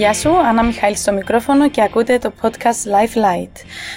Γεια 0.00 0.14
σου, 0.14 0.36
Άννα 0.36 0.64
Μιχάλη 0.64 0.96
στο 0.96 1.12
μικρόφωνο 1.12 1.70
και 1.70 1.82
ακούτε 1.82 2.18
το 2.18 2.32
podcast 2.42 2.66
Life 2.66 3.16
Light. 3.16 3.52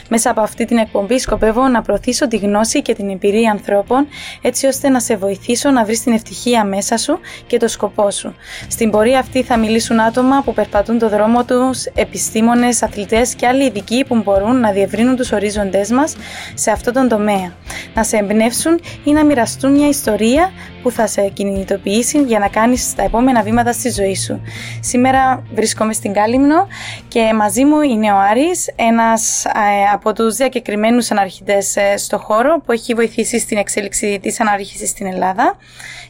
Μέσα 0.10 0.30
από 0.30 0.42
αυτή 0.42 0.66
την 0.66 0.78
εκπομπή 0.78 1.20
σκοπεύω 1.20 1.68
να 1.68 1.82
προωθήσω 1.82 2.28
τη 2.28 2.38
γνώση 2.38 2.82
και 2.82 2.94
την 2.96 3.10
εμπειρία 3.10 3.52
ανθρώπων 3.52 4.08
έτσι 4.42 4.68
ώστε 4.68 4.90
να 4.90 5.00
σε 5.00 5.16
βοηθήσω 5.16 5.70
να 5.70 5.86
βρεις 5.86 6.04
την 6.04 6.14
ευτυχία 6.14 6.66
μέσα 6.66 6.98
σου 6.98 7.20
και 7.48 7.58
το 7.58 7.68
σκοπό 7.68 8.12
σου. 8.12 8.36
Στην 8.68 8.90
πορεία 8.90 9.20
αυτή 9.20 9.44
θα 9.44 9.58
μιλήσουν 9.58 10.00
άτομα 10.00 10.42
που 10.44 10.54
περπατούν 10.54 11.00
το 11.00 11.10
δρόμο 11.10 11.46
τους, 11.46 11.86
επιστήμονες, 11.86 12.84
αθλητές 12.84 13.36
και 13.36 13.48
άλλοι 13.48 13.66
ειδικοί 13.66 14.06
που 14.08 14.16
μπορούν 14.16 14.60
να 14.60 14.72
διευρύνουν 14.72 15.16
τους 15.16 15.32
ορίζοντές 15.32 15.92
μας 15.92 16.16
σε 16.54 16.72
αυτό 16.72 16.92
τον 16.92 17.08
τομέα. 17.08 17.54
Να 17.94 18.04
σε 18.04 18.18
εμπνεύσουν 18.18 18.80
ή 19.04 19.12
να 19.12 19.26
μοιραστούν 19.26 19.72
μια 19.72 19.88
ιστορία 19.88 20.52
που 20.82 20.92
θα 20.92 21.08
σε 21.08 21.22
κινητοποιήσει 21.28 22.24
για 22.24 22.40
να 22.40 22.48
κάνεις 22.48 22.96
τα 22.96 23.04
επόμενα 23.04 23.44
βήματα 23.44 23.72
στη 23.72 23.90
ζωή 23.90 24.16
σου. 24.16 24.42
Σήμερα 24.80 25.44
βρίσκομαι 25.54 25.93
στην 25.94 26.14
Κάλυμνο 26.14 26.68
και 27.08 27.34
μαζί 27.34 27.66
μου 27.66 27.82
είναι 27.82 28.12
ο 28.12 28.18
Άρης, 28.18 28.70
ένας 28.76 29.46
ε, 29.46 29.50
από 29.94 30.14
τους 30.14 30.36
διακεκριμένους 30.36 31.12
αναρχητές 31.12 31.76
ε, 31.76 31.98
στο 31.98 32.18
χώρο 32.18 32.62
που 32.66 32.72
έχει 32.72 32.94
βοηθήσει 32.94 33.40
στην 33.40 33.58
εξέλιξη 33.58 34.20
της 34.22 34.40
αναρχήσης 34.40 34.90
στην 34.90 35.06
Ελλάδα. 35.06 35.58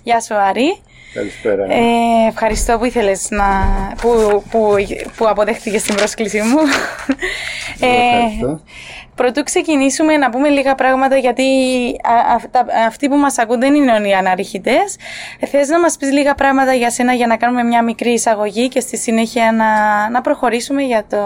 Γεια 0.04 0.22
σου 0.22 0.36
Άρη. 0.36 0.82
Καλησπέρα. 1.14 1.64
Ε, 1.64 2.28
ευχαριστώ 2.28 2.78
που 2.78 2.86
ήθελες 2.86 3.28
να... 3.30 3.46
που, 4.02 4.44
που, 4.50 4.76
που 5.18 5.28
αποδέχτηκες 5.28 5.84
την 5.84 5.96
πρόσκλησή 5.96 6.42
μου. 6.42 6.58
Ευχαριστώ. 7.80 8.62
Πρωτού 9.16 9.44
ξεκινήσουμε 9.44 10.18
να 10.18 10.30
πούμε 10.30 10.50
λίγα 10.50 10.76
πράγματα 10.76 11.18
γιατί 11.18 11.44
αυτοί 12.88 13.10
που 13.10 13.16
μας 13.16 13.38
ακούν 13.38 13.60
δεν 13.60 13.76
είναι 13.76 14.08
οι 14.08 14.14
αναρριχητές. 14.14 14.96
Ε, 15.40 15.46
θες 15.46 15.68
να 15.68 15.80
μας 15.80 15.98
πεις 15.98 16.12
λίγα 16.12 16.36
πράγματα 16.36 16.74
για 16.74 16.90
σένα 16.90 17.14
για 17.14 17.28
να 17.28 17.38
κάνουμε 17.38 17.64
μια 17.64 17.84
μικρή 17.84 18.10
εισαγωγή 18.12 18.68
και 18.68 18.80
στη 18.80 18.98
συνέχεια 18.98 19.52
να, 19.52 20.10
να 20.10 20.22
προχωρήσουμε 20.22 20.82
για 20.82 21.06
το 21.10 21.20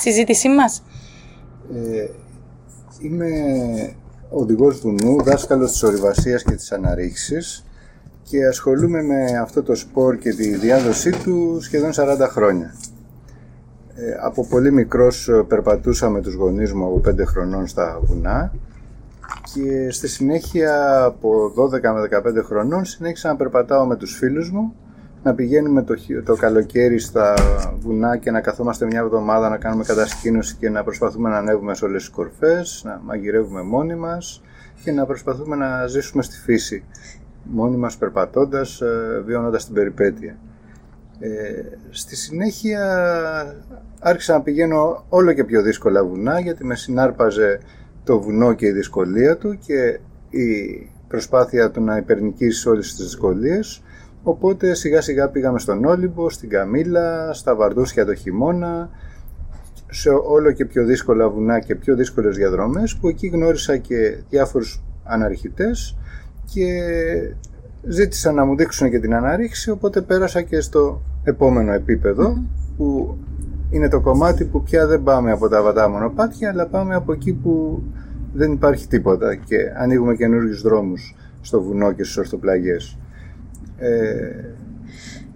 συζήτησή 0.00 0.48
μας. 0.48 0.82
Ε, 1.74 2.08
είμαι 3.02 3.28
οδηγός 4.30 4.80
βουνού, 4.80 5.22
δάσκαλος 5.22 5.70
της 5.70 5.82
ορειβασίας 5.82 6.42
και 6.42 6.54
της 6.54 6.72
αναρρίξης 6.72 7.64
και 8.24 8.46
ασχολούμαι 8.46 9.02
με 9.02 9.38
αυτό 9.38 9.62
το 9.62 9.74
σπορ 9.74 10.16
και 10.16 10.30
τη 10.30 10.56
διάδοσή 10.56 11.10
του 11.10 11.58
σχεδόν 11.60 11.90
40 11.94 12.26
χρόνια. 12.30 12.74
Ε, 13.94 14.16
από 14.20 14.46
πολύ 14.46 14.72
μικρός 14.72 15.28
ε, 15.28 15.44
περπατούσα 15.48 16.10
με 16.10 16.20
τους 16.20 16.34
γονείς 16.34 16.72
μου 16.72 16.86
από 16.86 17.00
5 17.08 17.24
χρονών 17.24 17.66
στα 17.66 18.00
βουνά 18.02 18.52
και 19.54 19.90
στη 19.90 20.08
συνέχεια 20.08 21.02
από 21.04 21.52
12 21.56 21.80
με 21.80 22.20
15 22.40 22.44
χρονών 22.44 22.84
συνέχισα 22.84 23.28
να 23.28 23.36
περπατάω 23.36 23.86
με 23.86 23.96
τους 23.96 24.16
φίλους 24.16 24.50
μου 24.50 24.74
να 25.22 25.34
πηγαίνουμε 25.34 25.82
το, 25.82 25.94
το 26.24 26.34
καλοκαίρι 26.34 26.98
στα 26.98 27.34
βουνά 27.80 28.16
και 28.16 28.30
να 28.30 28.40
καθόμαστε 28.40 28.86
μια 28.86 29.00
εβδομάδα 29.00 29.48
να 29.48 29.56
κάνουμε 29.56 29.84
κατασκήνωση 29.84 30.56
και 30.56 30.70
να 30.70 30.84
προσπαθούμε 30.84 31.28
να 31.28 31.36
ανέβουμε 31.36 31.74
σε 31.74 31.84
όλες 31.84 32.02
τις 32.02 32.10
κορφές, 32.10 32.82
να 32.84 33.00
μαγειρεύουμε 33.04 33.62
μόνοι 33.62 33.94
μας 33.94 34.42
και 34.82 34.92
να 34.92 35.06
προσπαθούμε 35.06 35.56
να 35.56 35.86
ζήσουμε 35.86 36.22
στη 36.22 36.36
φύση 36.36 36.84
μόνοι 37.44 37.76
μας 37.76 37.96
περπατώντας, 37.96 38.80
ε, 38.80 39.22
βιώνοντας 39.26 39.64
την 39.64 39.74
περιπέτεια. 39.74 40.36
Ε, 41.18 41.28
στη 41.90 42.16
συνέχεια 42.16 42.82
άρχισα 44.00 44.32
να 44.32 44.42
πηγαίνω 44.42 45.04
όλο 45.08 45.32
και 45.32 45.44
πιο 45.44 45.62
δύσκολα 45.62 46.04
βουνά 46.04 46.40
γιατί 46.40 46.64
με 46.64 46.74
συνάρπαζε 46.74 47.60
το 48.04 48.20
βουνό 48.20 48.52
και 48.52 48.66
η 48.66 48.72
δυσκολία 48.72 49.36
του 49.36 49.58
και 49.58 50.00
η 50.38 50.46
προσπάθεια 51.08 51.70
του 51.70 51.80
να 51.80 51.96
υπερνικήσει 51.96 52.68
όλες 52.68 52.94
τις 52.94 53.04
δυσκολίες 53.04 53.82
οπότε 54.22 54.74
σιγά 54.74 55.00
σιγά 55.00 55.28
πήγαμε 55.28 55.58
στον 55.58 55.84
Όλυμπο, 55.84 56.30
στην 56.30 56.48
Καμίλα, 56.48 57.32
στα 57.32 57.54
Βαρδούσια 57.54 58.04
το 58.04 58.14
χειμώνα 58.14 58.90
σε 59.90 60.10
όλο 60.10 60.52
και 60.52 60.64
πιο 60.64 60.84
δύσκολα 60.84 61.28
βουνά 61.28 61.58
και 61.58 61.74
πιο 61.74 61.96
δύσκολες 61.96 62.36
διαδρομές 62.36 62.96
που 62.96 63.08
εκεί 63.08 63.26
γνώρισα 63.26 63.76
και 63.76 64.16
διάφορους 64.28 64.82
αναρχητές 65.04 65.96
και 66.54 67.34
ζήτησα 67.82 68.32
να 68.32 68.44
μου 68.44 68.56
δείξουν 68.56 68.90
και 68.90 68.98
την 68.98 69.14
αναρρίξη 69.14 69.70
οπότε 69.70 70.00
πέρασα 70.00 70.42
και 70.42 70.60
στο 70.60 71.00
επόμενο 71.24 71.72
που 72.76 73.16
είναι 73.70 73.88
το 73.88 74.00
κομμάτι 74.00 74.44
που 74.44 74.62
πια 74.62 74.86
δεν 74.86 75.02
πάμε 75.02 75.32
από 75.32 75.48
τα 75.48 75.62
βατά 75.62 75.88
μονοπάτια 75.88 76.50
αλλά 76.50 76.66
πάμε 76.66 76.94
από 76.94 77.12
εκεί 77.12 77.32
που 77.32 77.82
δεν 78.34 78.52
υπάρχει 78.52 78.88
τίποτα 78.88 79.34
και 79.34 79.56
ανοίγουμε 79.76 80.14
καινούριους 80.14 80.62
δρόμους 80.62 81.14
στο 81.40 81.62
βουνό 81.62 81.92
και 81.92 82.02
στις 82.04 82.16
ορθοπλαγιές. 82.16 82.98
Ε, 83.78 84.44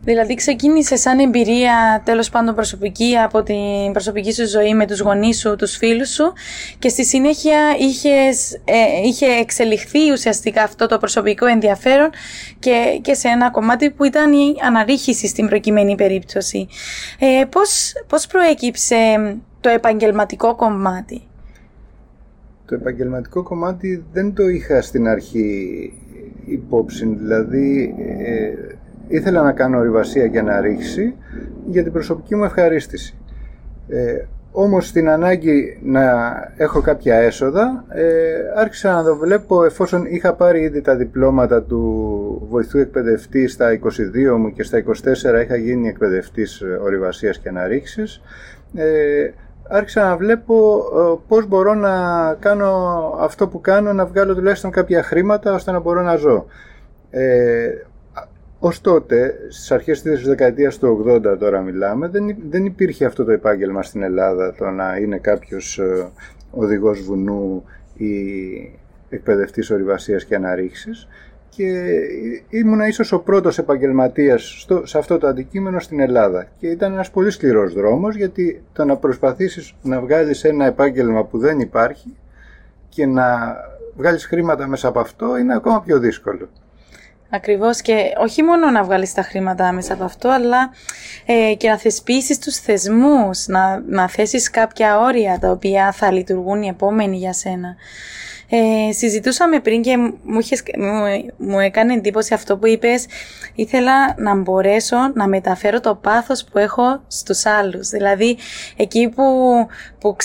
Δηλαδή 0.09 0.35
ξεκίνησε 0.35 0.97
σαν 0.97 1.19
εμπειρία 1.19 2.03
τέλος 2.05 2.31
πάντων 2.31 2.55
προσωπική 2.55 3.17
από 3.25 3.43
την 3.43 3.93
προσωπική 3.93 4.33
σου 4.33 4.49
ζωή 4.49 4.75
με 4.75 4.87
τους 4.87 5.01
γονείς 5.01 5.39
σου, 5.39 5.57
τους 5.57 5.77
φίλους 5.77 6.09
σου 6.09 6.33
και 6.79 6.89
στη 6.89 7.05
συνέχεια 7.05 7.59
είχες, 7.79 8.55
ε, 8.55 9.07
είχε 9.07 9.27
εξελιχθεί 9.27 10.11
ουσιαστικά 10.13 10.63
αυτό 10.63 10.87
το 10.87 10.99
προσωπικό 10.99 11.47
ενδιαφέρον 11.47 12.11
και, 12.59 12.99
και 13.03 13.15
σε 13.15 13.29
ένα 13.29 13.51
κομμάτι 13.51 13.91
που 13.91 14.05
ήταν 14.05 14.33
η 14.33 14.55
αναρρίχηση 14.67 15.27
στην 15.27 15.47
προκειμένη 15.49 15.95
περίπτωση. 15.95 16.69
Ε, 17.19 17.45
πώς, 17.45 17.93
πώς 18.07 18.27
προέκυψε 18.27 18.97
το 19.61 19.69
επαγγελματικό 19.69 20.55
κομμάτι; 20.55 21.23
Το 22.67 22.75
επαγγελματικό 22.75 23.43
κομμάτι 23.43 24.05
δεν 24.13 24.35
το 24.35 24.49
είχα 24.49 24.83
στην 24.83 25.09
αρχή 25.09 25.93
υπόψη, 26.47 27.07
δηλαδή... 27.07 27.95
Ε, 27.99 28.77
ήθελα 29.09 29.43
να 29.43 29.53
κάνω 29.53 29.79
ορειβασία 29.79 30.29
και 30.29 30.39
αναρρίχηση 30.39 31.15
για 31.67 31.83
την 31.83 31.93
προσωπική 31.93 32.35
μου 32.37 32.45
ευχαρίστηση. 32.45 33.15
Ε, 33.89 34.25
όμως 34.53 34.87
στην 34.87 35.09
ανάγκη 35.09 35.79
να 35.83 36.03
έχω 36.57 36.81
κάποια 36.81 37.15
έσοδα 37.17 37.85
ε, 37.89 38.05
άρχισα 38.57 38.93
να 38.93 39.05
το 39.05 39.17
βλέπω 39.17 39.65
εφόσον 39.65 40.05
είχα 40.07 40.35
πάρει 40.35 40.61
ήδη 40.61 40.81
τα 40.81 40.97
διπλώματα 40.97 41.63
του 41.63 42.47
βοηθού 42.51 42.79
εκπαιδευτή 42.79 43.49
στα 43.49 43.79
22 44.35 44.37
μου 44.39 44.53
και 44.53 44.63
στα 44.63 44.85
24 44.85 45.43
είχα 45.43 45.57
γίνει 45.57 45.89
εκπαιδευτής 45.89 46.63
ορειβασίας 46.83 47.39
και 47.39 47.49
αναρρίξης 47.49 48.21
ε, 48.75 49.31
άρχισα 49.69 50.03
να 50.03 50.17
βλέπω 50.17 50.85
ε, 50.97 51.19
πώς 51.29 51.47
μπορώ 51.47 51.75
να 51.75 51.93
κάνω 52.35 52.71
αυτό 53.19 53.49
που 53.49 53.61
κάνω 53.61 53.93
να 53.93 54.07
βγάλω 54.07 54.35
τουλάχιστον 54.35 54.71
κάποια 54.71 55.03
χρήματα 55.03 55.55
ώστε 55.55 55.71
να 55.71 55.81
μπορώ 55.81 56.03
να 56.03 56.17
ζω. 56.17 56.47
Ε, 57.11 57.69
Ω 58.61 58.71
τότε, 58.81 59.35
στις 59.49 59.71
αρχές 59.71 60.03
της 60.03 60.23
δεκαετίας 60.23 60.79
του 60.79 61.05
80 61.09 61.39
τώρα 61.39 61.61
μιλάμε, 61.61 62.09
δεν, 62.09 62.37
δεν 62.51 62.65
υπήρχε 62.65 63.05
αυτό 63.05 63.25
το 63.25 63.31
επάγγελμα 63.31 63.83
στην 63.83 64.03
Ελλάδα, 64.03 64.55
το 64.55 64.71
να 64.71 64.97
είναι 64.97 65.19
κάποιος 65.19 65.79
ε, 65.79 66.09
οδηγός 66.51 67.03
βουνού 67.03 67.65
ή 67.95 68.13
εκπαιδευτής 69.09 69.71
ορειβασίας 69.71 70.25
και 70.25 70.35
αναρρίξη. 70.35 70.91
Και 71.49 71.91
ήμουνα 72.49 72.87
ίσως 72.87 73.13
ο 73.13 73.21
πρώτος 73.21 73.59
επαγγελματίας 73.59 74.67
σε 74.83 74.99
αυτό 74.99 75.19
το 75.19 75.27
αντικείμενο 75.27 75.81
στην 75.81 76.01
Ελλάδα. 76.01 76.49
Και 76.59 76.67
ήταν 76.67 76.93
ένας 76.93 77.11
πολύ 77.11 77.31
σκληρός 77.31 77.73
δρόμος, 77.73 78.17
γιατί 78.17 78.63
το 78.73 78.85
να 78.85 78.97
προσπαθήσεις 78.97 79.75
να 79.83 80.01
βγάλεις 80.01 80.45
ένα 80.45 80.67
επάγγελμα 80.67 81.25
που 81.25 81.39
δεν 81.39 81.61
υπάρχει 81.61 82.17
και 82.89 83.07
να 83.07 83.57
βγάλεις 83.97 84.27
χρήματα 84.27 84.67
μέσα 84.67 84.89
από 84.89 85.01
αυτό 85.01 85.37
είναι 85.37 85.55
ακόμα 85.55 85.83
πιο 85.83 85.99
δύσκολο. 85.99 86.49
Ακριβώς 87.31 87.81
και 87.81 88.13
όχι 88.19 88.43
μόνο 88.43 88.71
να 88.71 88.83
βγάλεις 88.83 89.15
τα 89.15 89.23
χρήματα 89.23 89.73
μέσα 89.73 89.95
από 89.95 90.05
αυτό, 90.05 90.29
αλλά 90.29 90.71
ε, 91.27 91.55
και 91.55 91.69
να 91.69 91.79
θεσπίσεις 91.79 92.39
τους 92.39 92.57
θεσμούς, 92.57 93.47
να, 93.47 93.83
να 93.87 94.09
θέσεις 94.09 94.51
κάποια 94.51 94.99
όρια 94.99 95.39
τα 95.39 95.51
οποία 95.51 95.93
θα 95.93 96.13
λειτουργούν 96.13 96.63
οι 96.63 96.69
επόμενοι 96.69 97.17
για 97.17 97.33
σένα. 97.33 97.77
Ε, 98.51 98.93
συζητούσαμε 98.93 99.61
πριν 99.61 99.83
και 99.83 99.97
μου, 99.97 100.39
είχες, 100.39 100.63
μου, 101.37 101.59
έκανε 101.59 101.93
εντύπωση 101.93 102.35
αυτό 102.35 102.57
που 102.57 102.67
είπες 102.67 103.07
ήθελα 103.55 104.15
να 104.17 104.35
μπορέσω 104.35 104.97
να 105.15 105.29
μεταφέρω 105.29 105.81
το 105.81 105.95
πάθος 105.95 106.45
που 106.45 106.59
έχω 106.59 107.01
στους 107.07 107.47
άλλους 107.47 107.89
δηλαδή 107.89 108.37
εκεί 108.77 109.09
που, 109.09 109.25
που 109.99 110.17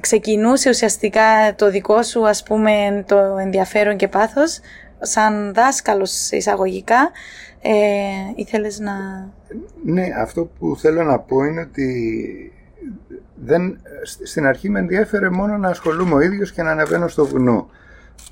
ξεκινούσε 0.00 0.68
ουσιαστικά 0.68 1.54
το 1.56 1.70
δικό 1.70 2.02
σου 2.02 2.28
ας 2.28 2.42
πούμε 2.42 3.04
το 3.06 3.16
ενδιαφέρον 3.16 3.96
και 3.96 4.08
πάθος 4.08 4.60
σαν 5.02 5.52
δάσκαλος 5.54 6.30
εισαγωγικά, 6.30 7.10
ε, 7.62 7.72
ήθελες 8.34 8.78
να... 8.78 8.92
Ναι, 9.84 10.06
αυτό 10.20 10.50
που 10.58 10.76
θέλω 10.78 11.02
να 11.02 11.18
πω 11.18 11.44
είναι 11.44 11.60
ότι 11.60 12.52
δεν, 13.34 13.78
στην 14.24 14.46
αρχή 14.46 14.68
με 14.68 14.78
ενδιαφέρε 14.78 15.30
μόνο 15.30 15.56
να 15.56 15.68
ασχολούμαι 15.68 16.14
ο 16.14 16.20
ίδιος 16.20 16.52
και 16.52 16.62
να 16.62 16.70
ανεβαίνω 16.70 17.08
στο 17.08 17.26
βουνό. 17.26 17.68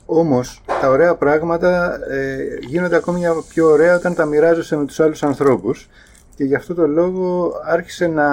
Όμως 0.06 0.62
τα 0.80 0.88
ωραία 0.88 1.14
πράγματα 1.14 1.98
ε, 2.10 2.36
γίνονται 2.60 2.96
ακόμη 2.96 3.20
πιο 3.48 3.70
ωραία 3.70 3.96
όταν 3.96 4.14
τα 4.14 4.24
μοιράζεσαι 4.24 4.76
με 4.76 4.84
τους 4.84 5.00
άλλους 5.00 5.22
ανθρώπους 5.22 5.88
και 6.34 6.44
γι' 6.44 6.54
αυτό 6.54 6.74
το 6.74 6.86
λόγο 6.86 7.52
άρχισε 7.64 8.06
να 8.06 8.26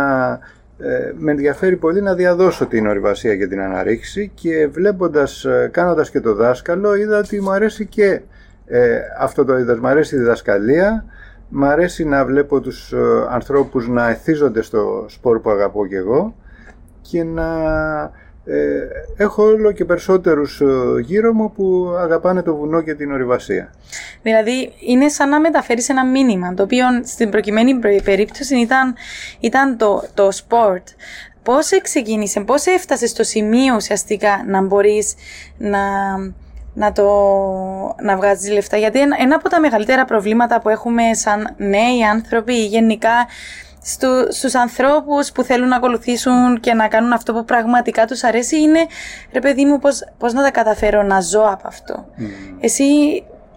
ε, 0.79 1.11
με 1.17 1.31
ενδιαφέρει 1.31 1.75
πολύ 1.75 2.01
να 2.01 2.13
διαδώσω 2.13 2.65
την 2.65 2.87
ορειβασία 2.87 3.35
και 3.35 3.47
την 3.47 3.61
αναρρίξη 3.61 4.31
και 4.33 4.67
βλέποντας, 4.67 5.45
ε, 5.45 5.69
κάνοντας 5.73 6.09
και 6.09 6.19
το 6.19 6.33
δάσκαλο 6.33 6.95
είδα 6.95 7.17
ότι 7.17 7.41
μου 7.41 7.51
αρέσει 7.51 7.85
και 7.85 8.21
ε, 8.65 8.99
αυτό 9.19 9.45
το 9.45 9.57
είδος, 9.57 9.79
μου 9.79 9.87
αρέσει 9.87 10.15
η 10.15 10.17
διδασκαλία, 10.17 11.05
Μ' 11.49 11.63
αρέσει 11.63 12.05
να 12.05 12.25
βλέπω 12.25 12.61
τους 12.61 12.93
ε, 12.93 12.97
ανθρώπους 13.29 13.87
να 13.87 14.09
εθίζονται 14.09 14.61
στο 14.61 15.05
σπορ 15.07 15.39
που 15.39 15.49
αγαπώ 15.49 15.87
και 15.87 15.95
εγώ 15.95 16.35
και 17.01 17.23
να 17.23 17.45
ε, 18.49 19.23
έχω 19.23 19.43
όλο 19.43 19.71
και 19.71 19.85
περισσότερους 19.85 20.61
ε, 20.61 20.65
γύρω 21.01 21.33
μου 21.33 21.51
που 21.51 21.95
αγαπάνε 21.99 22.41
το 22.41 22.55
βουνό 22.55 22.81
και 22.81 22.93
την 22.93 23.11
ορειβασία. 23.11 23.73
Δηλαδή 24.21 24.73
είναι 24.79 25.09
σαν 25.09 25.29
να 25.29 25.39
μεταφέρεις 25.39 25.89
ένα 25.89 26.05
μήνυμα, 26.05 26.53
το 26.53 26.63
οποίο 26.63 26.85
στην 27.03 27.29
προκειμένη 27.29 27.79
περίπτωση 28.03 28.55
ήταν, 28.55 28.95
ήταν 29.39 29.77
το, 29.77 30.03
το 30.13 30.31
sport. 30.31 30.87
Πώς 31.43 31.69
ξεκίνησε, 31.81 32.39
πώς 32.39 32.65
έφτασες 32.65 33.09
στο 33.09 33.23
σημείο 33.23 33.75
ουσιαστικά 33.75 34.43
να 34.47 34.61
μπορείς 34.61 35.13
να, 35.57 35.79
να, 36.73 36.91
το, 36.91 37.05
να 38.01 38.15
βγάζεις 38.15 38.51
λεφτά; 38.51 38.77
Γιατί 38.77 38.99
ένα, 38.99 39.15
ένα 39.19 39.35
από 39.35 39.49
τα 39.49 39.59
μεγαλύτερα 39.59 40.05
προβλήματα 40.05 40.61
που 40.61 40.69
έχουμε 40.69 41.03
σαν 41.13 41.53
νέοι 41.57 42.03
άνθρωποι 42.11 42.53
ή 42.53 42.65
γενικά 42.65 43.27
στου, 43.87 44.07
στους 44.29 44.55
ανθρώπους 44.55 45.31
που 45.31 45.43
θέλουν 45.43 45.67
να 45.67 45.75
ακολουθήσουν 45.75 46.59
και 46.59 46.73
να 46.73 46.87
κάνουν 46.87 47.13
αυτό 47.13 47.33
που 47.33 47.45
πραγματικά 47.45 48.05
τους 48.05 48.23
αρέσει 48.23 48.61
είναι 48.61 48.79
ρε 49.33 49.39
παιδί 49.39 49.65
μου 49.65 49.79
πώς, 49.79 50.03
πώς 50.17 50.33
να 50.33 50.43
τα 50.43 50.51
καταφέρω 50.51 51.03
να 51.03 51.21
ζω 51.21 51.41
από 51.41 51.67
αυτό. 51.67 52.05
Mm. 52.17 52.23
Εσύ 52.59 52.83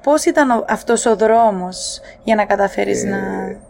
πώς 0.03 0.25
ήταν 0.25 0.65
αυτός 0.69 1.07
ο 1.07 1.17
δρόμος 1.17 2.01
για 2.25 2.35
να 2.35 2.45
καταφέρεις 2.45 3.05
να... 3.05 3.17
Ε, 3.17 3.61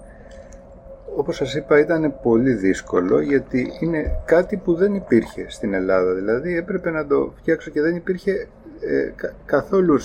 όπως 1.16 1.36
σας 1.36 1.54
είπα 1.54 1.78
ήταν 1.78 2.14
πολύ 2.22 2.52
δύσκολο 2.52 3.20
γιατί 3.20 3.72
είναι 3.80 4.10
κάτι 4.24 4.56
που 4.56 4.74
δεν 4.74 4.94
υπήρχε 4.94 5.46
στην 5.48 5.74
Ελλάδα. 5.74 6.14
Δηλαδή 6.14 6.56
έπρεπε 6.56 6.90
να 6.90 7.06
το 7.06 7.32
φτιάξω 7.36 7.70
και 7.70 7.80
δεν 7.80 7.96
υπήρχε 7.96 8.32
ε, 8.80 9.12
καθόλου. 9.44 9.98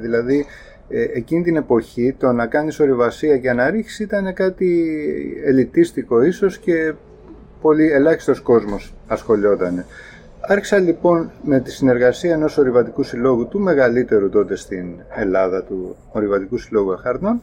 δηλαδή 0.00 0.38
ε, 0.38 0.73
εκείνη 0.88 1.42
την 1.42 1.56
εποχή 1.56 2.14
το 2.18 2.32
να 2.32 2.46
κάνεις 2.46 2.80
ορειβασία 2.80 3.38
και 3.38 3.50
αναρρίχηση 3.50 4.02
ήταν 4.02 4.34
κάτι 4.34 4.94
ελιτίστικο 5.44 6.22
ίσως 6.22 6.58
και 6.58 6.94
πολύ 7.60 7.90
ελάχιστος 7.92 8.40
κόσμος 8.40 8.94
ασχολιόταν. 9.06 9.84
Άρχισα 10.40 10.78
λοιπόν 10.78 11.30
με 11.42 11.60
τη 11.60 11.70
συνεργασία 11.70 12.32
ενός 12.32 12.58
ορειβατικού 12.58 13.02
συλλόγου 13.02 13.48
του 13.48 13.60
μεγαλύτερου 13.60 14.28
τότε 14.28 14.56
στην 14.56 14.86
Ελλάδα 15.14 15.62
του 15.62 15.96
Ορειβατικού 16.12 16.58
Συλλόγου 16.58 16.92
Αχάρτων 16.92 17.42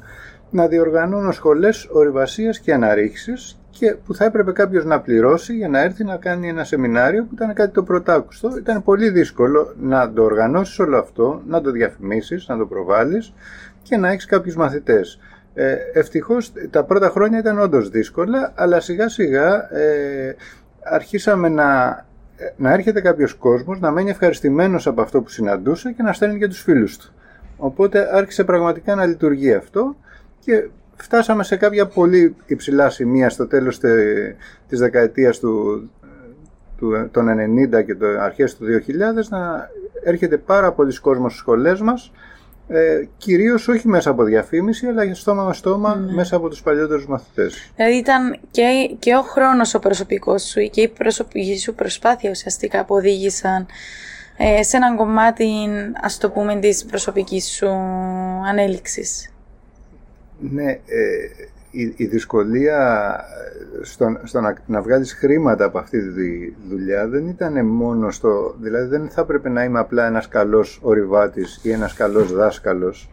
να 0.49 0.67
διοργανώνω 0.67 1.31
σχολές 1.31 1.87
ορειβασίας 1.91 2.59
και 2.59 2.73
αναρρίχησης 2.73 3.60
και 3.71 3.95
που 4.05 4.13
θα 4.13 4.25
έπρεπε 4.25 4.51
κάποιος 4.51 4.85
να 4.85 5.01
πληρώσει 5.01 5.53
για 5.53 5.67
να 5.67 5.79
έρθει 5.81 6.03
να 6.03 6.17
κάνει 6.17 6.49
ένα 6.49 6.63
σεμινάριο 6.63 7.23
που 7.23 7.29
ήταν 7.33 7.53
κάτι 7.53 7.73
το 7.73 7.83
πρωτάκουστο. 7.83 8.57
Ήταν 8.57 8.83
πολύ 8.83 9.09
δύσκολο 9.09 9.73
να 9.79 10.11
το 10.13 10.23
οργανώσεις 10.23 10.79
όλο 10.79 10.97
αυτό, 10.97 11.41
να 11.47 11.61
το 11.61 11.71
διαφημίσεις, 11.71 12.47
να 12.47 12.57
το 12.57 12.65
προβάλλεις 12.65 13.33
και 13.81 13.97
να 13.97 14.09
έχεις 14.09 14.25
κάποιους 14.25 14.55
μαθητές. 14.55 15.19
Ε, 15.53 15.75
ευτυχώς 15.93 16.51
τα 16.69 16.83
πρώτα 16.83 17.09
χρόνια 17.09 17.39
ήταν 17.39 17.59
όντως 17.59 17.89
δύσκολα, 17.89 18.51
αλλά 18.55 18.79
σιγά 18.79 19.09
σιγά 19.09 19.75
ε, 19.75 20.35
αρχίσαμε 20.83 21.49
να, 21.49 21.89
να 22.57 22.73
έρχεται 22.73 23.01
κάποιος 23.01 23.33
κόσμος, 23.33 23.79
να 23.79 23.91
μένει 23.91 24.09
ευχαριστημένος 24.09 24.87
από 24.87 25.01
αυτό 25.01 25.21
που 25.21 25.29
συναντούσε 25.29 25.91
και 25.91 26.03
να 26.03 26.13
στέλνει 26.13 26.39
και 26.39 26.47
τους 26.47 26.61
φίλους 26.61 26.97
του. 26.97 27.13
Οπότε 27.57 28.15
άρχισε 28.15 28.43
πραγματικά 28.43 28.95
να 28.95 29.05
λειτουργεί 29.05 29.53
αυτό 29.53 29.95
και 30.39 30.69
φτάσαμε 31.01 31.43
σε 31.43 31.55
κάποια 31.55 31.87
πολύ 31.87 32.35
υψηλά 32.45 32.89
σημεία 32.89 33.29
στο 33.29 33.47
τέλος 33.47 33.79
της 34.67 34.79
δεκαετίας 34.79 35.39
του, 35.39 35.89
του, 36.77 37.09
των 37.11 37.27
90 37.73 37.85
και 37.85 37.95
το 37.95 38.07
αρχές 38.19 38.57
του 38.57 38.65
2000 38.65 39.27
να 39.29 39.69
έρχεται 40.03 40.37
πάρα 40.37 40.71
πολλοί 40.71 40.99
κόσμος 40.99 41.31
στις 41.31 41.41
σχολές 41.41 41.81
μας 41.81 42.11
ε, 42.73 43.07
κυρίως 43.17 43.67
όχι 43.67 43.87
μέσα 43.87 44.09
από 44.09 44.23
διαφήμιση 44.23 44.87
αλλά 44.87 45.15
στόμα 45.15 45.43
με 45.43 45.53
στόμα 45.53 45.95
ναι. 45.95 46.13
μέσα 46.13 46.35
από 46.35 46.49
τους 46.49 46.61
παλιότερους 46.61 47.07
μαθητές. 47.07 47.71
Δηλαδή 47.75 47.95
ήταν 47.95 48.37
και, 48.51 48.95
και 48.99 49.15
ο 49.15 49.21
χρόνος 49.21 49.73
ο 49.73 49.79
προσωπικός 49.79 50.43
σου 50.43 50.61
και 50.61 50.81
η 50.81 50.87
προσωπική 50.87 51.57
σου 51.59 51.73
προσπάθεια 51.75 52.29
ουσιαστικά 52.29 52.85
που 52.85 52.95
οδήγησαν 52.95 53.65
ε, 54.37 54.63
σε 54.63 54.77
έναν 54.77 54.95
κομμάτι 54.95 55.47
ας 56.01 56.17
το 56.17 56.29
πούμε 56.29 56.55
της 56.55 56.85
προσωπικής 56.85 57.45
σου 57.49 57.67
ανέλυξης. 58.47 59.30
Ναι, 60.49 60.71
ε, 60.71 60.79
η, 61.71 62.05
δυσκολία 62.05 63.15
στο, 63.81 64.17
στο 64.23 64.41
να, 64.41 64.55
να 64.65 64.81
βγάλεις 64.81 65.13
χρήματα 65.13 65.65
από 65.65 65.77
αυτή 65.77 66.13
τη 66.13 66.53
δουλειά 66.69 67.07
δεν 67.07 67.27
ήταν 67.27 67.65
μόνο 67.65 68.11
στο... 68.11 68.55
Δηλαδή 68.59 68.87
δεν 68.87 69.09
θα 69.09 69.21
έπρεπε 69.21 69.49
να 69.49 69.63
είμαι 69.63 69.79
απλά 69.79 70.05
ένας 70.05 70.27
καλός 70.27 70.79
ορειβάτης 70.81 71.59
ή 71.63 71.71
ένας 71.71 71.93
καλός 71.93 72.33
δάσκαλος, 72.33 73.11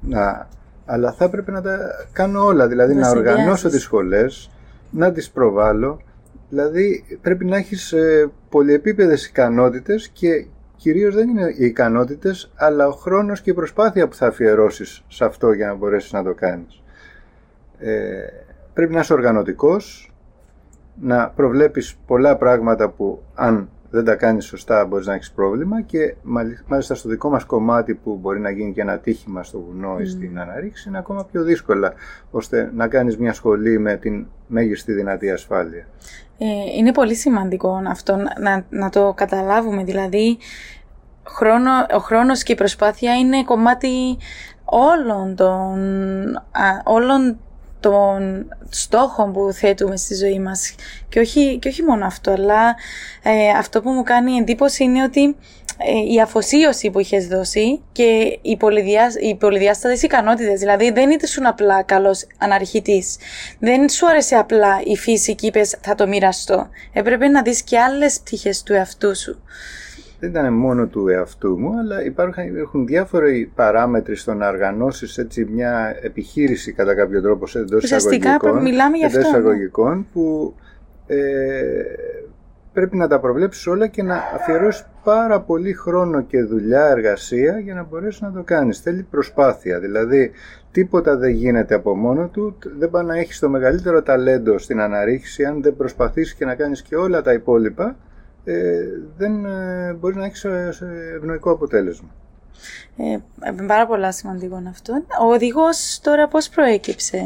να, 0.00 0.48
αλλά 0.86 1.12
θα 1.12 1.24
έπρεπε 1.24 1.50
να 1.50 1.62
τα 1.62 1.78
κάνω 2.12 2.44
όλα, 2.44 2.68
δηλαδή 2.68 2.94
να, 2.94 3.10
οργανώσω 3.10 3.68
τις 3.68 3.82
σχολές, 3.82 4.50
να 4.90 5.12
τις 5.12 5.30
προβάλλω, 5.30 6.00
δηλαδή 6.48 7.04
πρέπει 7.22 7.44
να 7.44 7.56
έχεις 7.56 7.92
ε, 7.92 8.30
πολυεπίπεδες 8.48 9.26
ικανότητες 9.26 10.08
και 10.08 10.46
κυρίως 10.78 11.14
δεν 11.14 11.28
είναι 11.28 11.54
οι 11.56 11.64
ικανότητες, 11.64 12.50
αλλά 12.54 12.86
ο 12.86 12.90
χρόνος 12.90 13.40
και 13.40 13.50
η 13.50 13.54
προσπάθεια 13.54 14.08
που 14.08 14.14
θα 14.14 14.26
αφιερώσεις 14.26 15.04
σε 15.08 15.24
αυτό 15.24 15.52
για 15.52 15.66
να 15.66 15.74
μπορέσεις 15.74 16.12
να 16.12 16.22
το 16.22 16.34
κάνεις. 16.34 16.82
Ε, 17.78 18.18
πρέπει 18.72 18.94
να 18.94 19.00
είσαι 19.00 19.12
οργανωτικός, 19.12 20.12
να 21.00 21.28
προβλέπεις 21.28 21.96
πολλά 22.06 22.36
πράγματα 22.36 22.88
που 22.88 23.22
αν 23.34 23.68
δεν 23.90 24.04
τα 24.04 24.14
κάνεις 24.14 24.44
σωστά 24.44 24.86
μπορείς 24.86 25.06
να 25.06 25.14
έχεις 25.14 25.30
πρόβλημα 25.30 25.80
και 25.80 26.14
μάλιστα 26.66 26.94
στο 26.94 27.08
δικό 27.08 27.30
μας 27.30 27.44
κομμάτι 27.44 27.94
που 27.94 28.18
μπορεί 28.22 28.40
να 28.40 28.50
γίνει 28.50 28.72
και 28.72 28.80
ένα 28.80 28.98
τύχημα 28.98 29.42
στο 29.42 29.60
βουνό 29.60 29.98
ή 30.00 30.06
στην 30.06 30.38
αναρρίξη 30.38 30.88
είναι 30.88 30.98
ακόμα 30.98 31.24
πιο 31.24 31.42
δύσκολα 31.42 31.92
ώστε 32.30 32.70
να 32.74 32.88
κάνεις 32.88 33.18
μια 33.18 33.32
σχολή 33.32 33.78
με 33.78 33.96
την 33.96 34.26
μέγιστη 34.46 34.92
δυνατή 34.92 35.30
ασφάλεια. 35.30 35.86
Ε, 36.38 36.46
είναι 36.78 36.92
πολύ 36.92 37.14
σημαντικό 37.14 37.82
αυτό 37.88 38.16
να, 38.16 38.64
να 38.70 38.88
το 38.90 39.12
καταλάβουμε 39.16 39.84
δηλαδή 39.84 40.38
χρόνο, 41.28 41.70
ο 41.94 41.98
χρόνος 41.98 42.42
και 42.42 42.52
η 42.52 42.56
προσπάθεια 42.56 43.14
είναι 43.14 43.44
κομμάτι 43.44 44.16
όλων 44.64 45.36
των, 45.36 45.78
όλων 46.84 47.38
των 47.80 48.48
στόχων 48.68 49.32
που 49.32 49.52
θέτουμε 49.52 49.96
στη 49.96 50.14
ζωή 50.14 50.38
μας. 50.38 50.74
Και 51.08 51.20
όχι, 51.20 51.58
και 51.58 51.68
όχι 51.68 51.82
μόνο 51.82 52.06
αυτό 52.06 52.30
αλλά 52.30 52.74
ε, 53.22 53.48
αυτό 53.48 53.82
που 53.82 53.90
μου 53.90 54.02
κάνει 54.02 54.36
εντύπωση 54.36 54.84
είναι 54.84 55.02
ότι 55.02 55.36
ε, 55.80 56.12
η 56.12 56.20
αφοσίωση 56.20 56.90
που 56.90 56.98
είχες 56.98 57.26
δώσει 57.26 57.82
και 57.92 58.38
οι, 58.42 58.56
πολυδιάς, 58.56 59.14
οι 59.14 59.34
πολυδιάστατες 59.34 60.02
ικανότητες. 60.02 60.58
Δηλαδή 60.60 60.90
δεν 60.90 61.10
ήσουν 61.10 61.46
απλά 61.46 61.82
καλός 61.82 62.26
αναρχητής. 62.38 63.16
Δεν 63.58 63.88
σου 63.88 64.06
άρεσε 64.08 64.36
απλά 64.36 64.80
η 64.84 64.96
φύση 64.96 65.34
και 65.34 65.46
είπες 65.46 65.76
θα 65.80 65.94
το 65.94 66.06
μοιραστώ 66.06 66.68
έπρεπε 66.92 67.28
να 67.28 67.42
δεις 67.42 67.62
και 67.62 67.78
άλλες 67.78 68.20
πτυχές 68.20 68.62
του 68.62 68.72
εαυτού 68.72 69.16
σου 69.16 69.42
δεν 70.20 70.30
ήταν 70.30 70.52
μόνο 70.52 70.86
του 70.86 71.08
εαυτού 71.08 71.58
μου, 71.58 71.78
αλλά 71.78 72.04
υπάρχουν, 72.04 72.44
υπάρχουν 72.44 72.86
διάφοροι 72.86 73.52
παράμετροι 73.54 74.16
στο 74.16 74.34
να 74.34 74.48
οργανώσεις 74.48 75.26
μια 75.48 75.96
επιχείρηση 76.02 76.72
κατά 76.72 76.94
κάποιο 76.94 77.22
τρόπο 77.22 77.46
εντός 77.54 77.84
εισαγωγικών, 77.84 78.62
μιλάμε 78.62 78.96
για 78.96 79.06
αυτό, 79.06 79.20
ναι. 79.20 79.26
εισαγωγικών 79.26 80.06
που 80.12 80.54
ε, 81.06 81.16
πρέπει 82.72 82.96
να 82.96 83.08
τα 83.08 83.20
προβλέψεις 83.20 83.66
όλα 83.66 83.86
και 83.86 84.02
να 84.02 84.14
αφιερώσεις 84.34 84.86
πάρα 85.04 85.40
πολύ 85.40 85.72
χρόνο 85.72 86.22
και 86.22 86.42
δουλειά, 86.42 86.86
εργασία 86.86 87.58
για 87.58 87.74
να 87.74 87.82
μπορέσεις 87.82 88.20
να 88.20 88.32
το 88.32 88.42
κάνεις. 88.42 88.80
Θέλει 88.80 89.02
προσπάθεια, 89.02 89.78
δηλαδή 89.78 90.30
τίποτα 90.72 91.16
δεν 91.16 91.30
γίνεται 91.30 91.74
από 91.74 91.96
μόνο 91.96 92.28
του, 92.28 92.58
δεν 92.78 92.90
πάει 92.90 93.04
να 93.04 93.18
έχεις 93.18 93.38
το 93.38 93.48
μεγαλύτερο 93.48 94.02
ταλέντο 94.02 94.58
στην 94.58 94.80
αναρρίχηση 94.80 95.44
αν 95.44 95.62
δεν 95.62 95.76
προσπαθήσεις 95.76 96.34
και 96.34 96.44
να 96.44 96.54
κάνεις 96.54 96.82
και 96.82 96.96
όλα 96.96 97.22
τα 97.22 97.32
υπόλοιπα 97.32 97.96
ε, 98.48 98.84
δεν 99.16 99.44
ε, 99.44 99.92
μπορεί 99.92 100.16
να 100.16 100.24
έχεις 100.24 100.44
ευνοϊκό 101.14 101.50
αποτέλεσμα. 101.50 102.08
Ε, 102.96 103.18
πάρα 103.66 103.86
πολλά 103.86 104.12
σημαντικό 104.12 104.62
αυτό. 104.68 104.92
Ο 105.22 105.32
οδηγός 105.32 106.00
τώρα 106.02 106.28
πώς 106.28 106.48
προέκυψε; 106.48 107.24